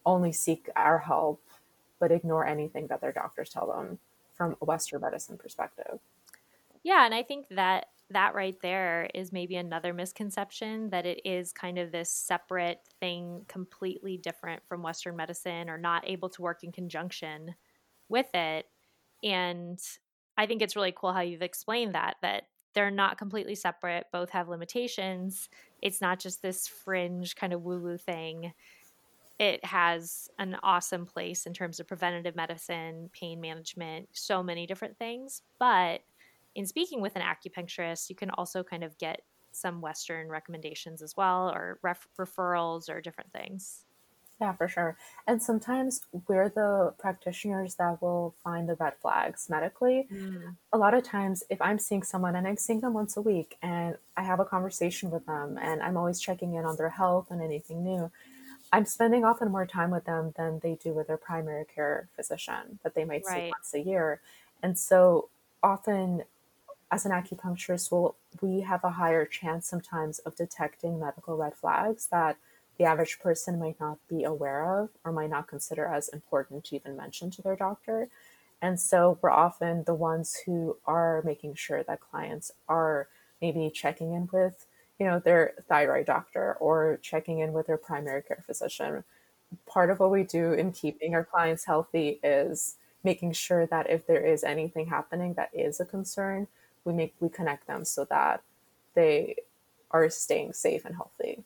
[0.05, 1.43] only seek our help
[1.99, 3.99] but ignore anything that their doctors tell them
[4.37, 5.99] from a Western medicine perspective.
[6.83, 11.51] Yeah, and I think that that right there is maybe another misconception that it is
[11.51, 16.63] kind of this separate thing, completely different from Western medicine or not able to work
[16.63, 17.55] in conjunction
[18.07, 18.67] with it.
[19.23, 19.77] And
[20.37, 24.29] I think it's really cool how you've explained that, that they're not completely separate, both
[24.29, 25.49] have limitations.
[25.81, 28.53] It's not just this fringe kind of woo woo thing.
[29.39, 34.97] It has an awesome place in terms of preventative medicine, pain management, so many different
[34.97, 35.43] things.
[35.59, 36.01] But
[36.55, 39.21] in speaking with an acupuncturist, you can also kind of get
[39.51, 43.83] some Western recommendations as well, or ref- referrals, or different things.
[44.39, 44.97] Yeah, for sure.
[45.25, 50.07] And sometimes we're the practitioners that will find the red flags medically.
[50.13, 50.55] Mm.
[50.71, 53.57] A lot of times, if I'm seeing someone and I'm seeing them once a week
[53.63, 57.27] and I have a conversation with them and I'm always checking in on their health
[57.31, 58.11] and anything new,
[58.71, 62.79] I'm spending often more time with them than they do with their primary care physician
[62.83, 63.43] that they might right.
[63.43, 64.21] see once a year.
[64.61, 65.29] And so
[65.63, 66.23] often
[66.91, 72.07] as an acupuncturist, we'll, we have a higher chance sometimes of detecting medical red flags
[72.07, 72.37] that
[72.77, 76.75] the average person might not be aware of or might not consider as important to
[76.75, 78.07] even mention to their doctor.
[78.61, 83.07] And so we're often the ones who are making sure that clients are
[83.41, 84.65] maybe checking in with,
[84.99, 89.03] you know, their thyroid doctor or checking in with their primary care physician.
[89.65, 94.05] Part of what we do in keeping our clients healthy is making sure that if
[94.07, 96.47] there is anything happening that is a concern,
[96.83, 98.41] we make we connect them so that
[98.95, 99.35] they
[99.91, 101.43] are staying safe and healthy.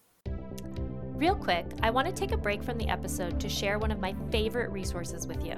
[1.14, 4.00] Real quick, I want to take a break from the episode to share one of
[4.00, 5.54] my favorite resources with you.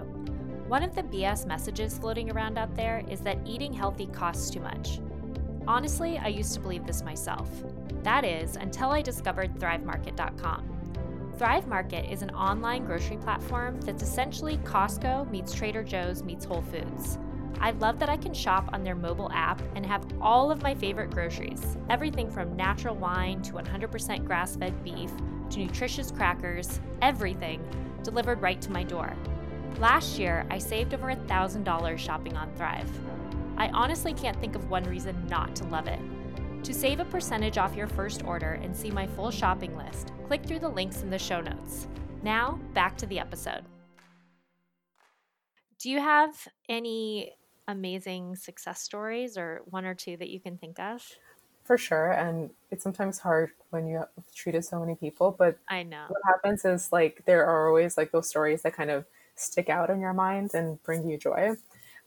[0.68, 4.60] One of the BS messages floating around out there is that eating healthy costs too
[4.60, 5.00] much.
[5.68, 7.49] Honestly, I used to believe this myself.
[8.03, 11.34] That is, until I discovered ThriveMarket.com.
[11.38, 16.61] Thrive Market is an online grocery platform that's essentially Costco meets Trader Joe's meets Whole
[16.61, 17.18] Foods.
[17.59, 20.76] I love that I can shop on their mobile app and have all of my
[20.76, 25.11] favorite groceries everything from natural wine to 100% grass fed beef
[25.49, 27.61] to nutritious crackers, everything
[28.03, 29.16] delivered right to my door.
[29.80, 32.89] Last year, I saved over $1,000 shopping on Thrive.
[33.58, 35.99] I honestly can't think of one reason not to love it.
[36.64, 40.45] To save a percentage off your first order and see my full shopping list, click
[40.45, 41.88] through the links in the show notes.
[42.22, 43.64] Now, back to the episode.
[45.80, 47.34] Do you have any
[47.68, 51.06] amazing success stories or one or two that you can think of?
[51.64, 52.12] For sure.
[52.12, 56.22] And it's sometimes hard when you have treated so many people, but I know what
[56.26, 59.99] happens is like there are always like those stories that kind of stick out in
[59.99, 61.56] your mind and bring you joy.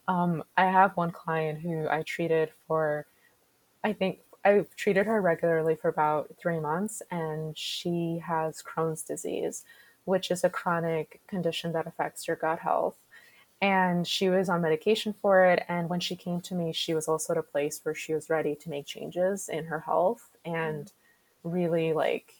[0.08, 3.06] Um, I have one client who I treated for,
[3.82, 9.64] I think I treated her regularly for about three months, and she has Crohn's disease,
[10.04, 12.96] which is a chronic condition that affects your gut health.
[13.60, 17.08] And she was on medication for it and when she came to me she was
[17.08, 20.92] also at a place where she was ready to make changes in her health and
[21.42, 22.34] really like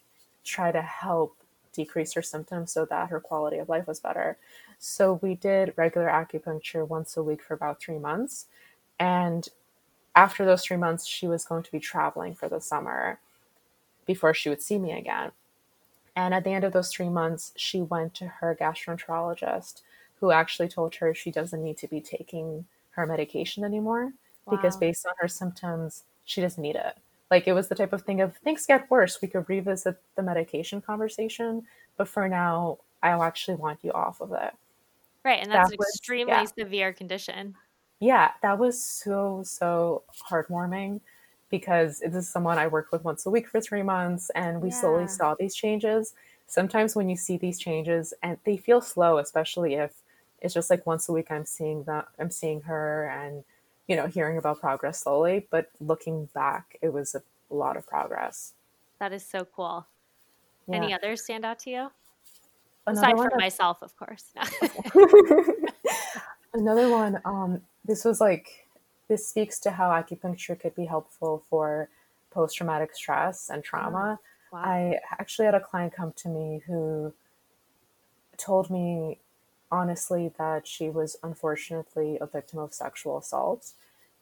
[0.45, 1.35] try to help
[1.73, 4.37] decrease her symptoms so that her quality of life was better
[4.79, 8.47] so we did regular acupuncture once a week for about three months
[8.99, 9.49] and
[10.15, 13.19] after those three months she was going to be traveling for the summer
[14.07, 15.31] before she would see me again
[16.15, 19.83] and at the end of those three months she went to her gastroenterologist
[20.21, 24.13] who actually told her she doesn't need to be taking her medication anymore
[24.47, 24.57] wow.
[24.57, 26.97] because based on her symptoms, she doesn't need it.
[27.31, 30.23] Like it was the type of thing of things get worse, we could revisit the
[30.23, 31.65] medication conversation,
[31.97, 34.55] but for now, I'll actually want you off of it.
[35.27, 36.45] Right, and that's that was, extremely yeah.
[36.45, 37.55] severe condition.
[38.01, 41.01] Yeah, that was so so heartwarming
[41.51, 44.69] because this is someone I worked with once a week for three months, and we
[44.71, 44.75] yeah.
[44.77, 46.15] slowly saw these changes.
[46.47, 49.91] Sometimes when you see these changes, and they feel slow, especially if
[50.41, 53.45] it's just like once a week i'm seeing that i'm seeing her and
[53.89, 57.23] you know hearing about progress slowly but looking back it was a
[57.55, 58.53] lot of progress
[58.99, 59.87] that is so cool
[60.69, 60.77] yeah.
[60.77, 61.91] any others stand out to you
[62.87, 64.33] Another aside from myself of course
[66.57, 68.67] Another one, um, this was like,
[69.09, 71.91] this speaks to how acupuncture could be helpful for
[72.31, 74.19] post traumatic stress and trauma.
[74.51, 74.59] Wow.
[74.65, 77.13] I actually had a client come to me who
[78.39, 79.19] told me
[79.71, 83.73] honestly that she was unfortunately a victim of sexual assault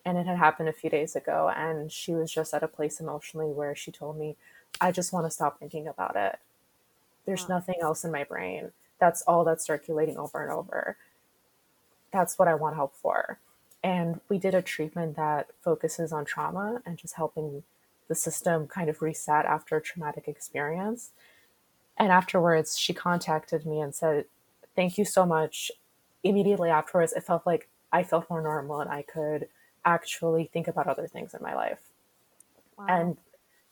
[0.04, 2.98] and it had happened a few days ago and she was just at a place
[2.98, 4.36] emotionally where she told me
[4.80, 6.38] i just want to stop thinking about it
[7.26, 7.56] there's wow.
[7.56, 10.96] nothing else in my brain that's all that's circulating over and over
[12.12, 13.38] that's what i want help for
[13.82, 17.62] and we did a treatment that focuses on trauma and just helping
[18.08, 21.10] the system kind of reset after a traumatic experience
[21.98, 24.24] and afterwards she contacted me and said
[24.74, 25.70] thank you so much.
[26.22, 29.48] Immediately afterwards, it felt like I felt more normal and I could
[29.84, 31.90] actually think about other things in my life.
[32.78, 32.86] Wow.
[32.88, 33.16] And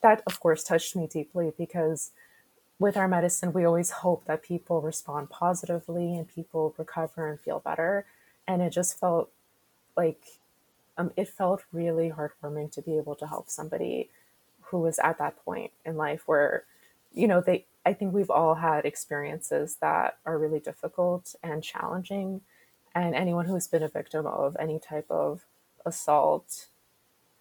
[0.02, 2.10] that, of course, touched me deeply because
[2.78, 7.60] with our medicine, we always hope that people respond positively and people recover and feel
[7.60, 8.06] better.
[8.46, 9.30] And it just felt
[9.96, 10.20] like
[10.98, 14.10] um, it felt really heartwarming to be able to help somebody
[14.62, 16.64] who was at that point in life where,
[17.12, 22.40] you know, they, I think we've all had experiences that are really difficult and challenging.
[22.94, 25.44] And anyone who's been a victim of any type of
[25.84, 26.66] assault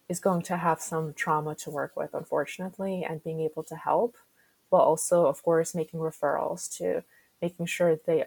[0.08, 4.16] is going to have some trauma to work with, unfortunately, and being able to help,
[4.72, 7.04] while also, of course, making referrals to
[7.42, 8.24] making sure they,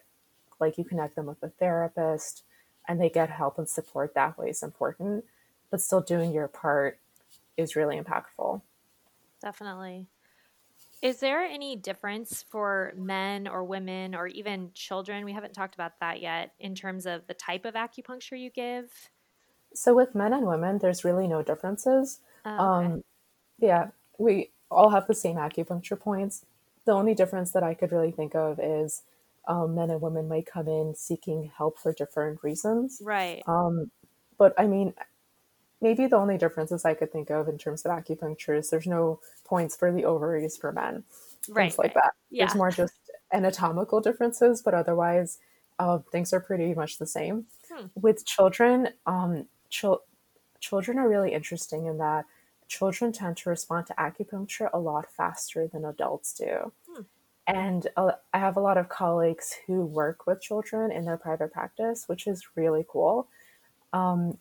[0.59, 2.43] like, you connect them with a therapist
[2.87, 5.25] and they get help and support that way is important.
[5.71, 6.99] But still doing your part
[7.57, 8.61] is really impactful.
[9.41, 10.05] Definitely.
[11.01, 15.25] Is there any difference for men or women or even children?
[15.25, 18.91] We haven't talked about that yet in terms of the type of acupuncture you give.
[19.73, 22.19] So with men and women, there's really no differences.
[22.45, 22.85] Oh, okay.
[22.85, 23.03] um,
[23.57, 23.87] yeah,
[24.19, 26.45] we all have the same acupuncture points.
[26.85, 29.03] The only difference that I could really think of is
[29.47, 33.01] um, men and women might come in seeking help for different reasons.
[33.03, 33.43] Right.
[33.47, 33.91] Um,
[34.37, 34.93] but I mean,
[35.81, 39.19] maybe the only differences I could think of in terms of acupuncture is there's no
[39.43, 41.03] points for the ovaries for men,
[41.49, 42.03] right, things like right.
[42.03, 42.13] that.
[42.29, 42.45] Yeah.
[42.45, 42.93] There's more just
[43.33, 45.39] anatomical differences, but otherwise,
[45.77, 47.45] uh, things are pretty much the same.
[47.71, 47.87] Hmm.
[47.95, 49.85] With children, um, ch-
[50.59, 52.25] children are really interesting in that
[52.67, 56.71] children tend to respond to acupuncture a lot faster than adults do.
[56.89, 57.01] Hmm.
[57.47, 61.53] And uh, I have a lot of colleagues who work with children in their private
[61.53, 63.27] practice, which is really cool.
[63.93, 64.37] Um,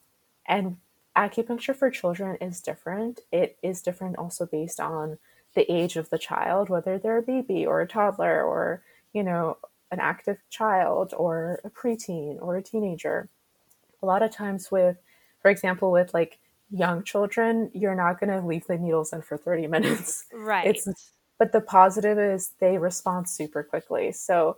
[0.47, 0.79] and
[1.17, 3.21] acupuncture for children is different.
[3.31, 5.19] It is different also based on
[5.55, 9.59] the age of the child, whether they're a baby or a toddler or, you know,
[9.91, 13.29] an active child or a preteen or a teenager.
[14.03, 14.97] A lot of times with,
[15.41, 16.39] for example, with like
[16.75, 20.27] young children, you're not going to leave the needles in for 30 minutes.
[20.33, 20.67] Right.
[20.67, 20.89] It's
[21.39, 24.13] but the positive is they respond super quickly.
[24.13, 24.57] So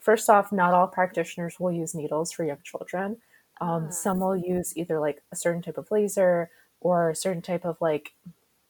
[0.00, 3.18] first off, not all practitioners will use needles for young children.
[3.60, 3.90] Um.
[3.90, 6.50] Some will use either like a certain type of laser
[6.80, 8.12] or a certain type of like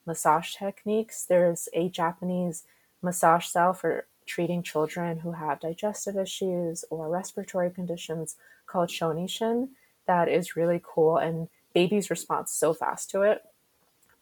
[0.06, 1.24] massage techniques.
[1.24, 2.64] There's a Japanese
[3.02, 8.36] massage style for treating children who have digestive issues or respiratory conditions
[8.66, 9.68] called Shonishin
[10.06, 13.42] that is really cool and babies respond so fast to it.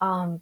[0.01, 0.41] Um,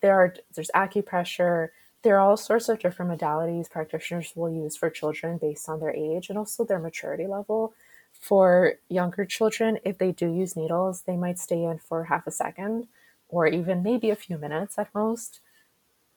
[0.00, 1.68] there are there's acupressure.
[2.02, 5.94] There are all sorts of different modalities practitioners will use for children based on their
[5.94, 7.74] age and also their maturity level
[8.12, 12.30] for younger children, if they do use needles, they might stay in for half a
[12.30, 12.88] second
[13.28, 15.40] or even maybe a few minutes at most.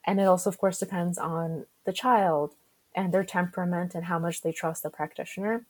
[0.04, 2.54] And it also, of course, depends on the child
[2.94, 5.64] and their temperament and how much they trust the practitioner.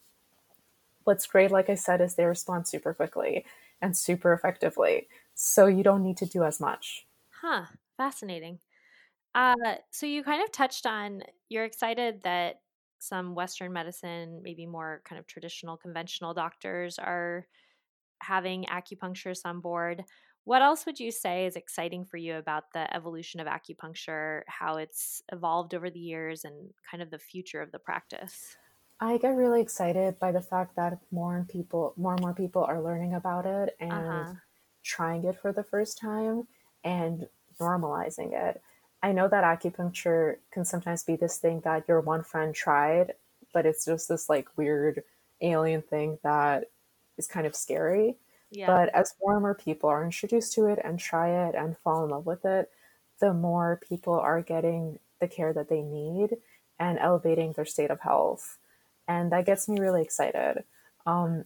[1.04, 3.44] What's great, like I said, is they respond super quickly
[3.80, 5.08] and super effectively.
[5.34, 7.06] So you don't need to do as much.
[7.30, 7.66] Huh.
[7.96, 8.60] Fascinating.
[9.34, 12.62] Uh, so you kind of touched on you're excited that
[13.00, 17.46] some Western medicine, maybe more kind of traditional, conventional doctors are
[18.22, 20.04] having acupuncturists on board.
[20.44, 24.76] What else would you say is exciting for you about the evolution of acupuncture, how
[24.78, 28.56] it's evolved over the years, and kind of the future of the practice?
[29.04, 32.80] I get really excited by the fact that more people, more and more people are
[32.80, 34.32] learning about it and uh-huh.
[34.82, 36.48] trying it for the first time
[36.84, 37.28] and
[37.60, 38.62] normalizing it.
[39.02, 43.12] I know that acupuncture can sometimes be this thing that your one friend tried,
[43.52, 45.02] but it's just this like weird
[45.42, 46.70] alien thing that
[47.18, 48.16] is kind of scary.
[48.50, 48.68] Yeah.
[48.68, 52.04] But as more and more people are introduced to it and try it and fall
[52.04, 52.70] in love with it,
[53.20, 56.38] the more people are getting the care that they need
[56.78, 58.56] and elevating their state of health.
[59.08, 60.64] And that gets me really excited.
[61.06, 61.44] Um,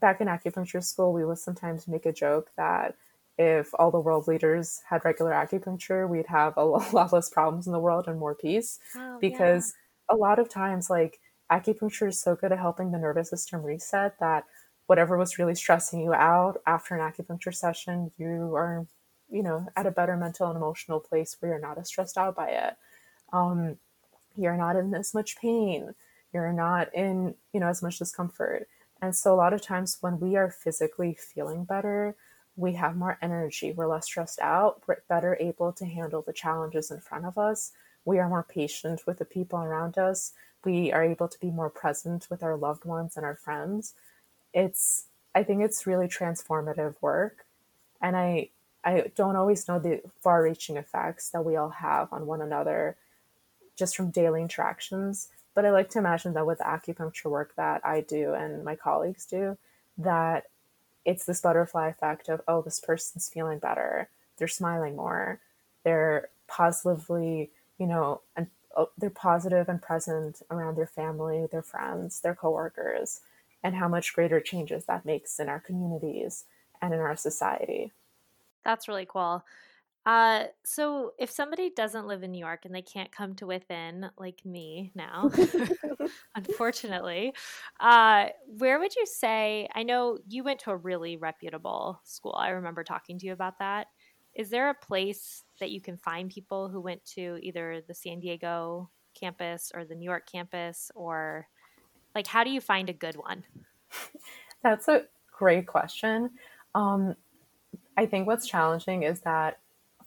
[0.00, 2.96] back in acupuncture school, we would sometimes make a joke that
[3.38, 7.72] if all the world leaders had regular acupuncture, we'd have a lot less problems in
[7.72, 8.78] the world and more peace.
[8.96, 9.74] Oh, because
[10.08, 10.16] yeah.
[10.16, 11.20] a lot of times, like,
[11.50, 14.44] acupuncture is so good at helping the nervous system reset that
[14.86, 18.86] whatever was really stressing you out after an acupuncture session, you are,
[19.30, 22.36] you know, at a better mental and emotional place where you're not as stressed out
[22.36, 22.76] by it.
[23.32, 23.76] Um,
[24.36, 25.94] you're not in as much pain.
[26.32, 28.68] You're not in, you know, as much discomfort.
[29.02, 32.16] And so a lot of times when we are physically feeling better,
[32.56, 36.90] we have more energy, we're less stressed out, we're better able to handle the challenges
[36.90, 37.72] in front of us.
[38.04, 40.32] We are more patient with the people around us.
[40.64, 43.94] We are able to be more present with our loved ones and our friends.
[44.52, 47.46] It's I think it's really transformative work.
[48.02, 48.50] And I
[48.84, 52.96] I don't always know the far reaching effects that we all have on one another
[53.76, 55.28] just from daily interactions.
[55.54, 58.76] But I like to imagine that with the acupuncture work that I do and my
[58.76, 59.58] colleagues do,
[59.98, 60.44] that
[61.04, 64.08] it's this butterfly effect of, oh, this person's feeling better.
[64.40, 65.38] they're smiling more,
[65.84, 72.20] they're positively, you know, and oh, they're positive and present around their family, their friends,
[72.20, 73.20] their coworkers,
[73.62, 76.44] and how much greater changes that makes in our communities
[76.80, 77.92] and in our society.
[78.64, 79.44] That's really cool.
[80.10, 84.10] Uh, so if somebody doesn't live in New York and they can't come to within,
[84.18, 85.30] like me now,
[86.34, 87.32] unfortunately,
[87.78, 88.26] uh,
[88.58, 89.68] where would you say?
[89.72, 92.34] I know you went to a really reputable school.
[92.36, 93.86] I remember talking to you about that.
[94.34, 98.18] Is there a place that you can find people who went to either the San
[98.18, 101.46] Diego campus or the New York campus, or
[102.16, 103.44] like how do you find a good one?
[104.64, 106.30] That's a great question.
[106.74, 107.14] Um,
[107.96, 109.60] I think what's challenging is that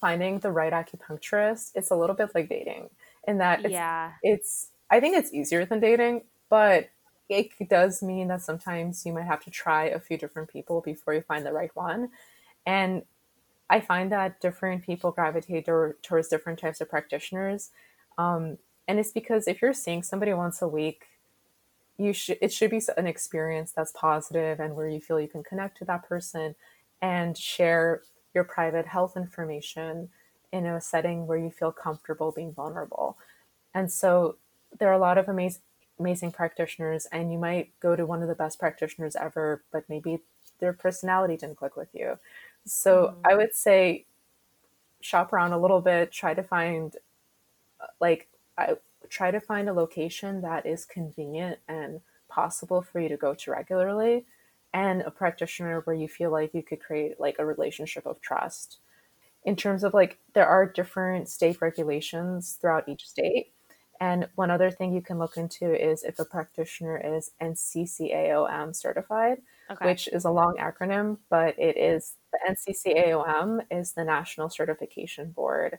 [0.04, 2.90] finding the right acupuncturist, it's a little bit like dating
[3.26, 4.12] in that it's, yeah.
[4.22, 6.90] it's I think it's easier than dating, but
[7.30, 11.14] it does mean that sometimes you might have to try a few different people before
[11.14, 12.10] you find the right one.
[12.66, 13.04] And
[13.70, 17.72] I find that different people gravitate to, towards different types of practitioners.
[18.18, 18.58] Um,
[18.90, 21.06] and it's because if you're seeing somebody once a week,
[21.98, 25.44] you should it should be an experience that's positive and where you feel you can
[25.44, 26.56] connect to that person
[27.02, 28.02] and share
[28.34, 30.10] your private health information
[30.52, 33.18] in a setting where you feel comfortable being vulnerable.
[33.74, 34.38] And so
[34.80, 35.62] there are a lot of amazing
[36.00, 40.20] amazing practitioners and you might go to one of the best practitioners ever, but maybe
[40.60, 42.18] their personality didn't click with you.
[42.66, 43.20] So mm-hmm.
[43.26, 44.06] I would say
[45.02, 46.96] shop around a little bit, try to find
[48.00, 48.28] like
[48.58, 48.76] I
[49.10, 53.52] try to find a location that is convenient and possible for you to go to
[53.52, 54.26] regularly
[54.74, 58.80] and a practitioner where you feel like you could create like a relationship of trust.
[59.46, 63.52] In terms of like, there are different state regulations throughout each state.
[64.02, 69.42] And one other thing you can look into is if a practitioner is NCCAOM certified,
[69.70, 69.86] okay.
[69.86, 75.78] which is a long acronym, but it is the NCCAOM is the National Certification Board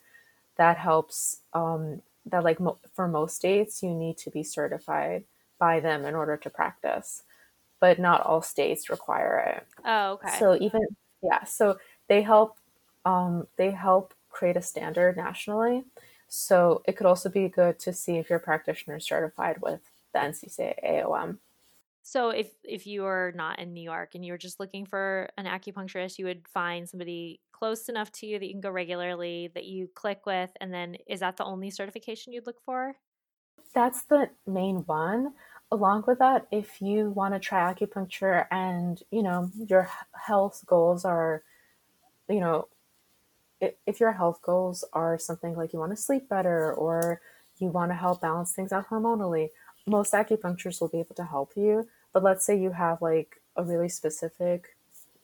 [0.56, 5.24] that helps, um, that like mo- for most states, you need to be certified
[5.58, 7.24] by them in order to practice
[7.84, 9.66] but not all states require it.
[9.84, 10.38] Oh, okay.
[10.38, 10.80] So even
[11.22, 11.76] yeah, so
[12.08, 12.56] they help
[13.04, 15.84] um, they help create a standard nationally.
[16.28, 19.82] So it could also be good to see if your practitioner is certified with
[20.14, 21.36] the NCCAOM.
[22.02, 25.44] So if if you are not in New York and you're just looking for an
[25.44, 29.66] acupuncturist, you would find somebody close enough to you that you can go regularly that
[29.66, 32.96] you click with and then is that the only certification you'd look for?
[33.74, 35.34] That's the main one
[35.74, 41.04] along with that, if you want to try acupuncture and you know your health goals
[41.04, 41.42] are,
[42.28, 42.68] you know,
[43.60, 47.20] if your health goals are something like you want to sleep better or
[47.58, 49.48] you want to help balance things out hormonally,
[49.86, 51.86] most acupuncturists will be able to help you.
[52.12, 54.76] But let's say you have like a really specific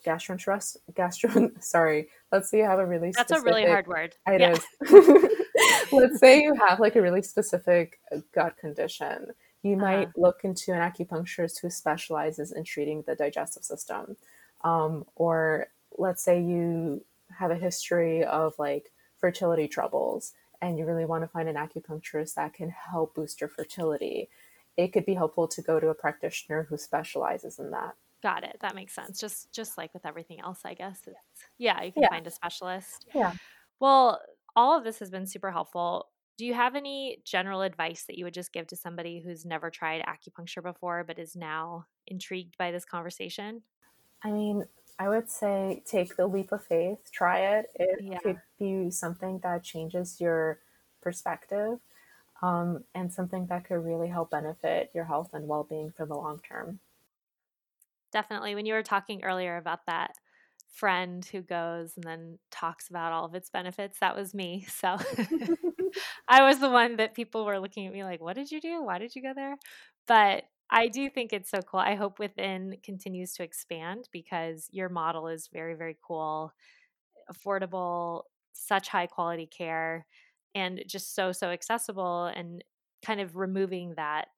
[0.05, 4.41] gastroenterist gastro sorry let's say you have a really that's a really hard word it
[4.41, 4.53] yeah.
[4.53, 5.93] is.
[5.93, 9.27] let's say you have like a really specific uh, gut condition
[9.63, 10.21] you might uh-huh.
[10.21, 14.17] look into an acupuncturist who specializes in treating the digestive system.
[14.63, 17.05] Um, or let's say you
[17.39, 20.33] have a history of like fertility troubles
[20.63, 24.29] and you really want to find an acupuncturist that can help boost your fertility.
[24.77, 27.95] It could be helpful to go to a practitioner who specializes in that.
[28.23, 28.59] Got it.
[28.61, 29.19] That makes sense.
[29.19, 31.01] Just just like with everything else, I guess.
[31.07, 31.17] It's,
[31.59, 32.11] yeah, you can yeah.
[32.11, 33.07] find a specialist.
[33.15, 33.33] Yeah.
[33.81, 34.21] Well,
[34.55, 36.09] all of this has been super helpful.
[36.41, 39.69] Do you have any general advice that you would just give to somebody who's never
[39.69, 43.61] tried acupuncture before but is now intrigued by this conversation?
[44.25, 44.65] I mean,
[44.99, 47.67] I would say take the leap of faith, try it.
[47.75, 48.19] It yeah.
[48.21, 50.61] could be something that changes your
[51.03, 51.79] perspective
[52.41, 56.15] um, and something that could really help benefit your health and well being for the
[56.15, 56.81] long term.
[58.13, 58.55] Definitely.
[58.55, 60.15] When you were talking earlier about that
[60.71, 64.67] friend who goes and then talks about all of its benefits, that was me.
[64.81, 64.97] So
[66.29, 68.83] I was the one that people were looking at me like, what did you do?
[68.83, 69.57] Why did you go there?
[70.07, 71.81] But I do think it's so cool.
[71.81, 76.53] I hope Within continues to expand because your model is very, very cool,
[77.33, 80.07] affordable, such high quality care,
[80.55, 82.63] and just so, so accessible and
[83.05, 84.29] kind of removing that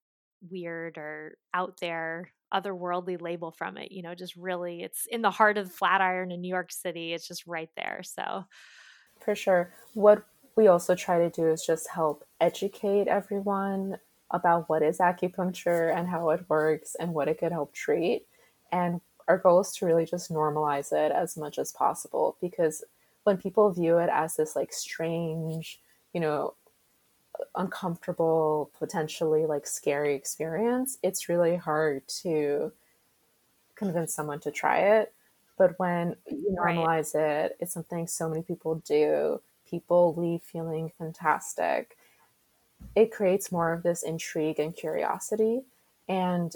[0.51, 5.30] weird or out there otherworldly label from it you know just really it's in the
[5.30, 8.44] heart of flatiron in new york city it's just right there so
[9.20, 10.24] for sure what
[10.57, 13.96] we also try to do is just help educate everyone
[14.32, 18.26] about what is acupuncture and how it works and what it could help treat.
[18.72, 22.82] And our goal is to really just normalize it as much as possible because
[23.24, 25.80] when people view it as this like strange,
[26.12, 26.55] you know,
[27.55, 32.72] uncomfortable, potentially like scary experience, it's really hard to
[33.74, 35.12] convince someone to try it.
[35.59, 37.44] But when you normalize right.
[37.44, 39.40] it, it's something so many people do.
[39.68, 41.96] People leave feeling fantastic.
[42.96, 45.62] It creates more of this intrigue and curiosity.
[46.09, 46.55] And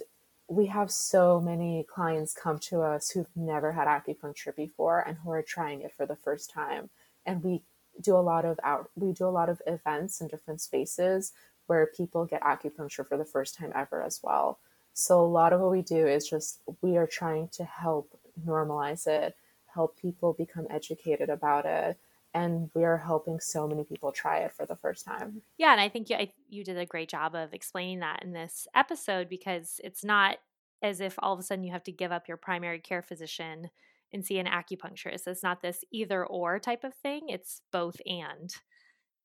[0.49, 5.31] we have so many clients come to us who've never had acupuncture before and who
[5.31, 6.89] are trying it for the first time.
[7.25, 7.63] And we
[8.01, 11.33] do a lot of out we do a lot of events in different spaces
[11.67, 14.59] where people get acupuncture for the first time ever as well.
[14.93, 19.07] So a lot of what we do is just we are trying to help normalize
[19.07, 19.37] it,
[19.67, 21.99] help people become educated about it,
[22.33, 25.43] and we are helping so many people try it for the first time.
[25.59, 28.33] Yeah, and I think you I, you did a great job of explaining that in
[28.33, 30.39] this episode because it's not
[30.83, 33.71] as if all of a sudden you have to give up your primary care physician
[34.13, 35.27] and see an acupuncturist.
[35.27, 38.55] It's not this either or type of thing, it's both and.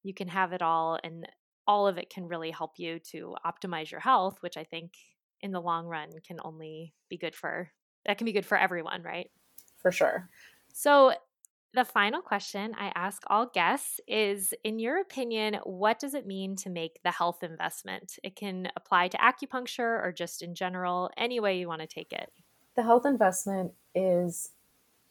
[0.03, 1.27] You can have it all, and
[1.67, 4.93] all of it can really help you to optimize your health, which I think
[5.41, 7.71] in the long run can only be good for
[8.05, 9.29] that can be good for everyone, right?
[9.77, 10.29] For sure.
[10.73, 11.13] So,
[11.73, 16.55] the final question I ask all guests is In your opinion, what does it mean
[16.57, 18.19] to make the health investment?
[18.23, 22.11] It can apply to acupuncture or just in general, any way you want to take
[22.11, 22.29] it.
[22.75, 24.49] The health investment is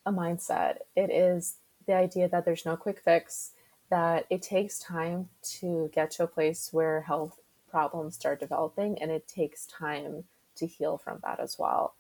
[0.06, 3.52] a mindset, it is the idea that there's no quick fix,
[3.90, 7.40] that it takes time to get to a place where health
[7.70, 10.24] problems start developing and it takes time
[10.56, 11.94] to heal from that as well.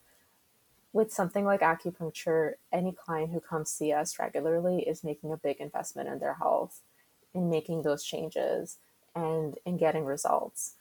[0.92, 5.60] With something like acupuncture, any client who comes see us regularly is making a big
[5.60, 6.80] investment in their health,
[7.32, 8.78] in making those changes
[9.14, 10.74] and in getting results.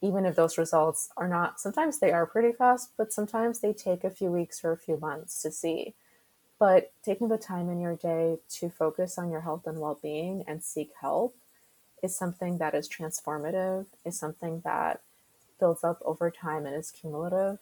[0.00, 4.04] Even if those results are not, sometimes they are pretty fast, but sometimes they take
[4.04, 5.94] a few weeks or a few months to see.
[6.60, 10.44] But taking the time in your day to focus on your health and well being
[10.46, 11.34] and seek help
[12.02, 15.00] is something that is transformative, is something that
[15.58, 17.58] builds up over time and is cumulative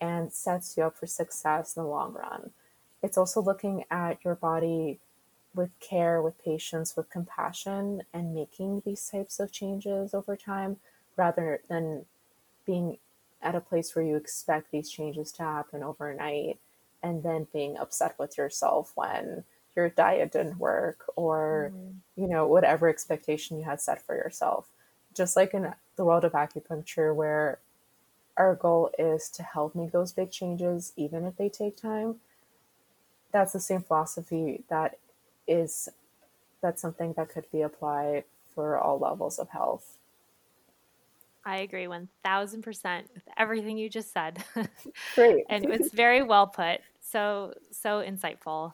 [0.00, 2.50] and sets you up for success in the long run.
[3.02, 4.98] It's also looking at your body
[5.54, 10.78] with care, with patience, with compassion, and making these types of changes over time
[11.16, 12.04] rather than
[12.66, 12.98] being
[13.42, 16.58] at a place where you expect these changes to happen overnight
[17.02, 19.44] and then being upset with yourself when
[19.76, 21.94] your diet didn't work or mm.
[22.16, 24.68] you know whatever expectation you had set for yourself
[25.14, 27.58] just like in the world of acupuncture where
[28.36, 32.16] our goal is to help make those big changes even if they take time
[33.32, 34.98] that's the same philosophy that
[35.46, 35.88] is
[36.60, 38.24] that's something that could be applied
[38.54, 39.96] for all levels of health
[41.44, 44.44] I agree 1000% with everything you just said.
[45.14, 45.44] Great.
[45.48, 46.80] and it was very well put.
[47.10, 48.72] So, so insightful.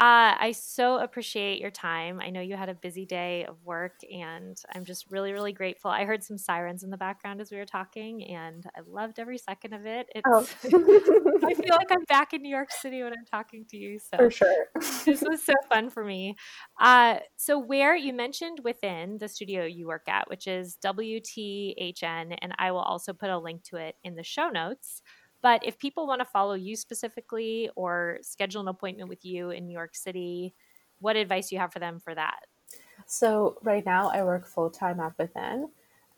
[0.00, 2.20] Uh, I so appreciate your time.
[2.20, 5.88] I know you had a busy day of work, and I'm just really, really grateful.
[5.88, 9.38] I heard some sirens in the background as we were talking, and I loved every
[9.38, 10.08] second of it.
[10.12, 10.40] It's, oh.
[11.46, 14.00] I feel like I'm back in New York City when I'm talking to you.
[14.00, 14.66] So for sure,
[15.04, 16.34] this was so fun for me.
[16.80, 22.52] Uh, so, where you mentioned within the studio you work at, which is WTHN, and
[22.58, 25.02] I will also put a link to it in the show notes.
[25.44, 29.66] But if people want to follow you specifically or schedule an appointment with you in
[29.66, 30.54] New York City,
[31.00, 32.46] what advice do you have for them for that?
[33.04, 35.68] So, right now I work full time at Within.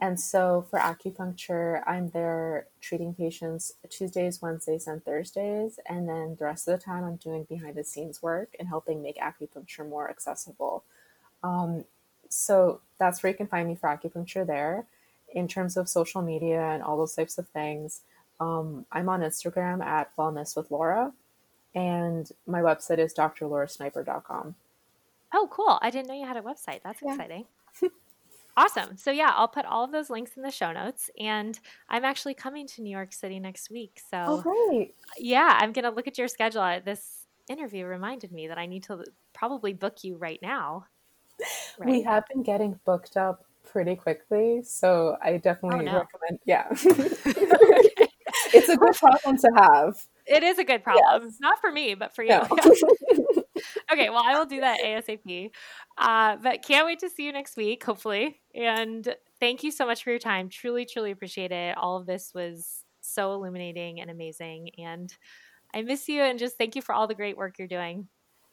[0.00, 5.80] And so for acupuncture, I'm there treating patients Tuesdays, Wednesdays, and Thursdays.
[5.88, 9.02] And then the rest of the time, I'm doing behind the scenes work and helping
[9.02, 10.84] make acupuncture more accessible.
[11.42, 11.84] Um,
[12.28, 14.86] so that's where you can find me for acupuncture there.
[15.34, 18.02] In terms of social media and all those types of things,
[18.40, 21.12] um, I'm on Instagram at Wellness with Laura,
[21.74, 24.54] and my website is drlaurasniper.com.
[25.34, 25.78] Oh, cool.
[25.82, 26.80] I didn't know you had a website.
[26.82, 27.12] That's yeah.
[27.12, 27.44] exciting.
[28.56, 28.96] awesome.
[28.96, 31.10] So, yeah, I'll put all of those links in the show notes.
[31.18, 31.58] And
[31.88, 34.00] I'm actually coming to New York City next week.
[34.10, 34.94] So, oh, great.
[35.18, 36.80] Yeah, I'm going to look at your schedule.
[36.84, 40.86] This interview reminded me that I need to probably book you right now.
[41.78, 41.90] Right?
[41.90, 44.62] We have been getting booked up pretty quickly.
[44.64, 46.06] So, I definitely oh, no.
[46.06, 46.40] recommend.
[46.46, 46.68] Yeah.
[48.56, 49.96] it's a good problem to have.
[50.26, 51.24] It is a good problem.
[51.24, 51.36] Yes.
[51.40, 52.30] Not for me, but for you.
[52.30, 52.46] No.
[53.92, 55.50] okay, well, I will do that ASAP.
[55.98, 58.40] Uh, but can't wait to see you next week, hopefully.
[58.54, 60.48] And thank you so much for your time.
[60.48, 61.76] Truly, truly appreciate it.
[61.76, 64.70] All of this was so illuminating and amazing.
[64.78, 65.14] And
[65.74, 68.08] I miss you and just thank you for all the great work you're doing.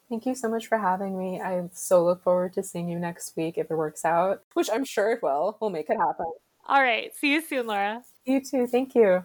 [0.08, 1.40] Thank you so much for having me.
[1.40, 4.84] I so look forward to seeing you next week if it works out, which I'm
[4.84, 5.56] sure it will.
[5.60, 6.26] We'll make it happen.
[6.66, 7.14] All right.
[7.16, 8.02] See you soon, Laura.
[8.24, 8.66] You too.
[8.66, 9.24] Thank you.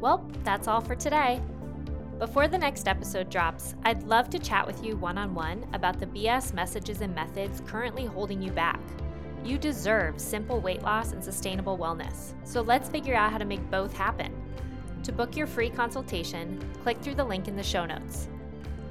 [0.00, 1.40] Well, that's all for today.
[2.18, 6.00] Before the next episode drops, I'd love to chat with you one on one about
[6.00, 8.80] the BS messages and methods currently holding you back.
[9.44, 13.70] You deserve simple weight loss and sustainable wellness, so let's figure out how to make
[13.70, 14.32] both happen.
[15.04, 18.28] To book your free consultation, click through the link in the show notes.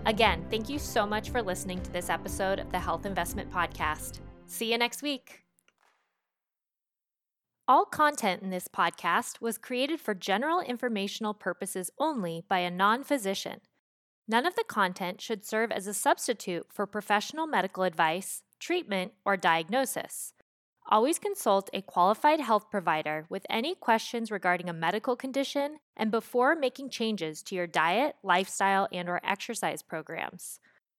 [0.06, 4.22] Again, thank you so much for listening to this episode of the Health Investment Podcast.
[4.46, 5.47] See you next week.
[7.70, 13.04] All content in this podcast was created for general informational purposes only by a non
[13.04, 13.60] physician.
[14.26, 19.36] None of the content should serve as a substitute for professional medical advice, treatment, or
[19.36, 20.32] diagnosis.
[20.90, 26.56] Always consult a qualified health provider with any questions regarding a medical condition and before
[26.56, 30.62] making changes to your diet, lifestyle, and or exercise programs.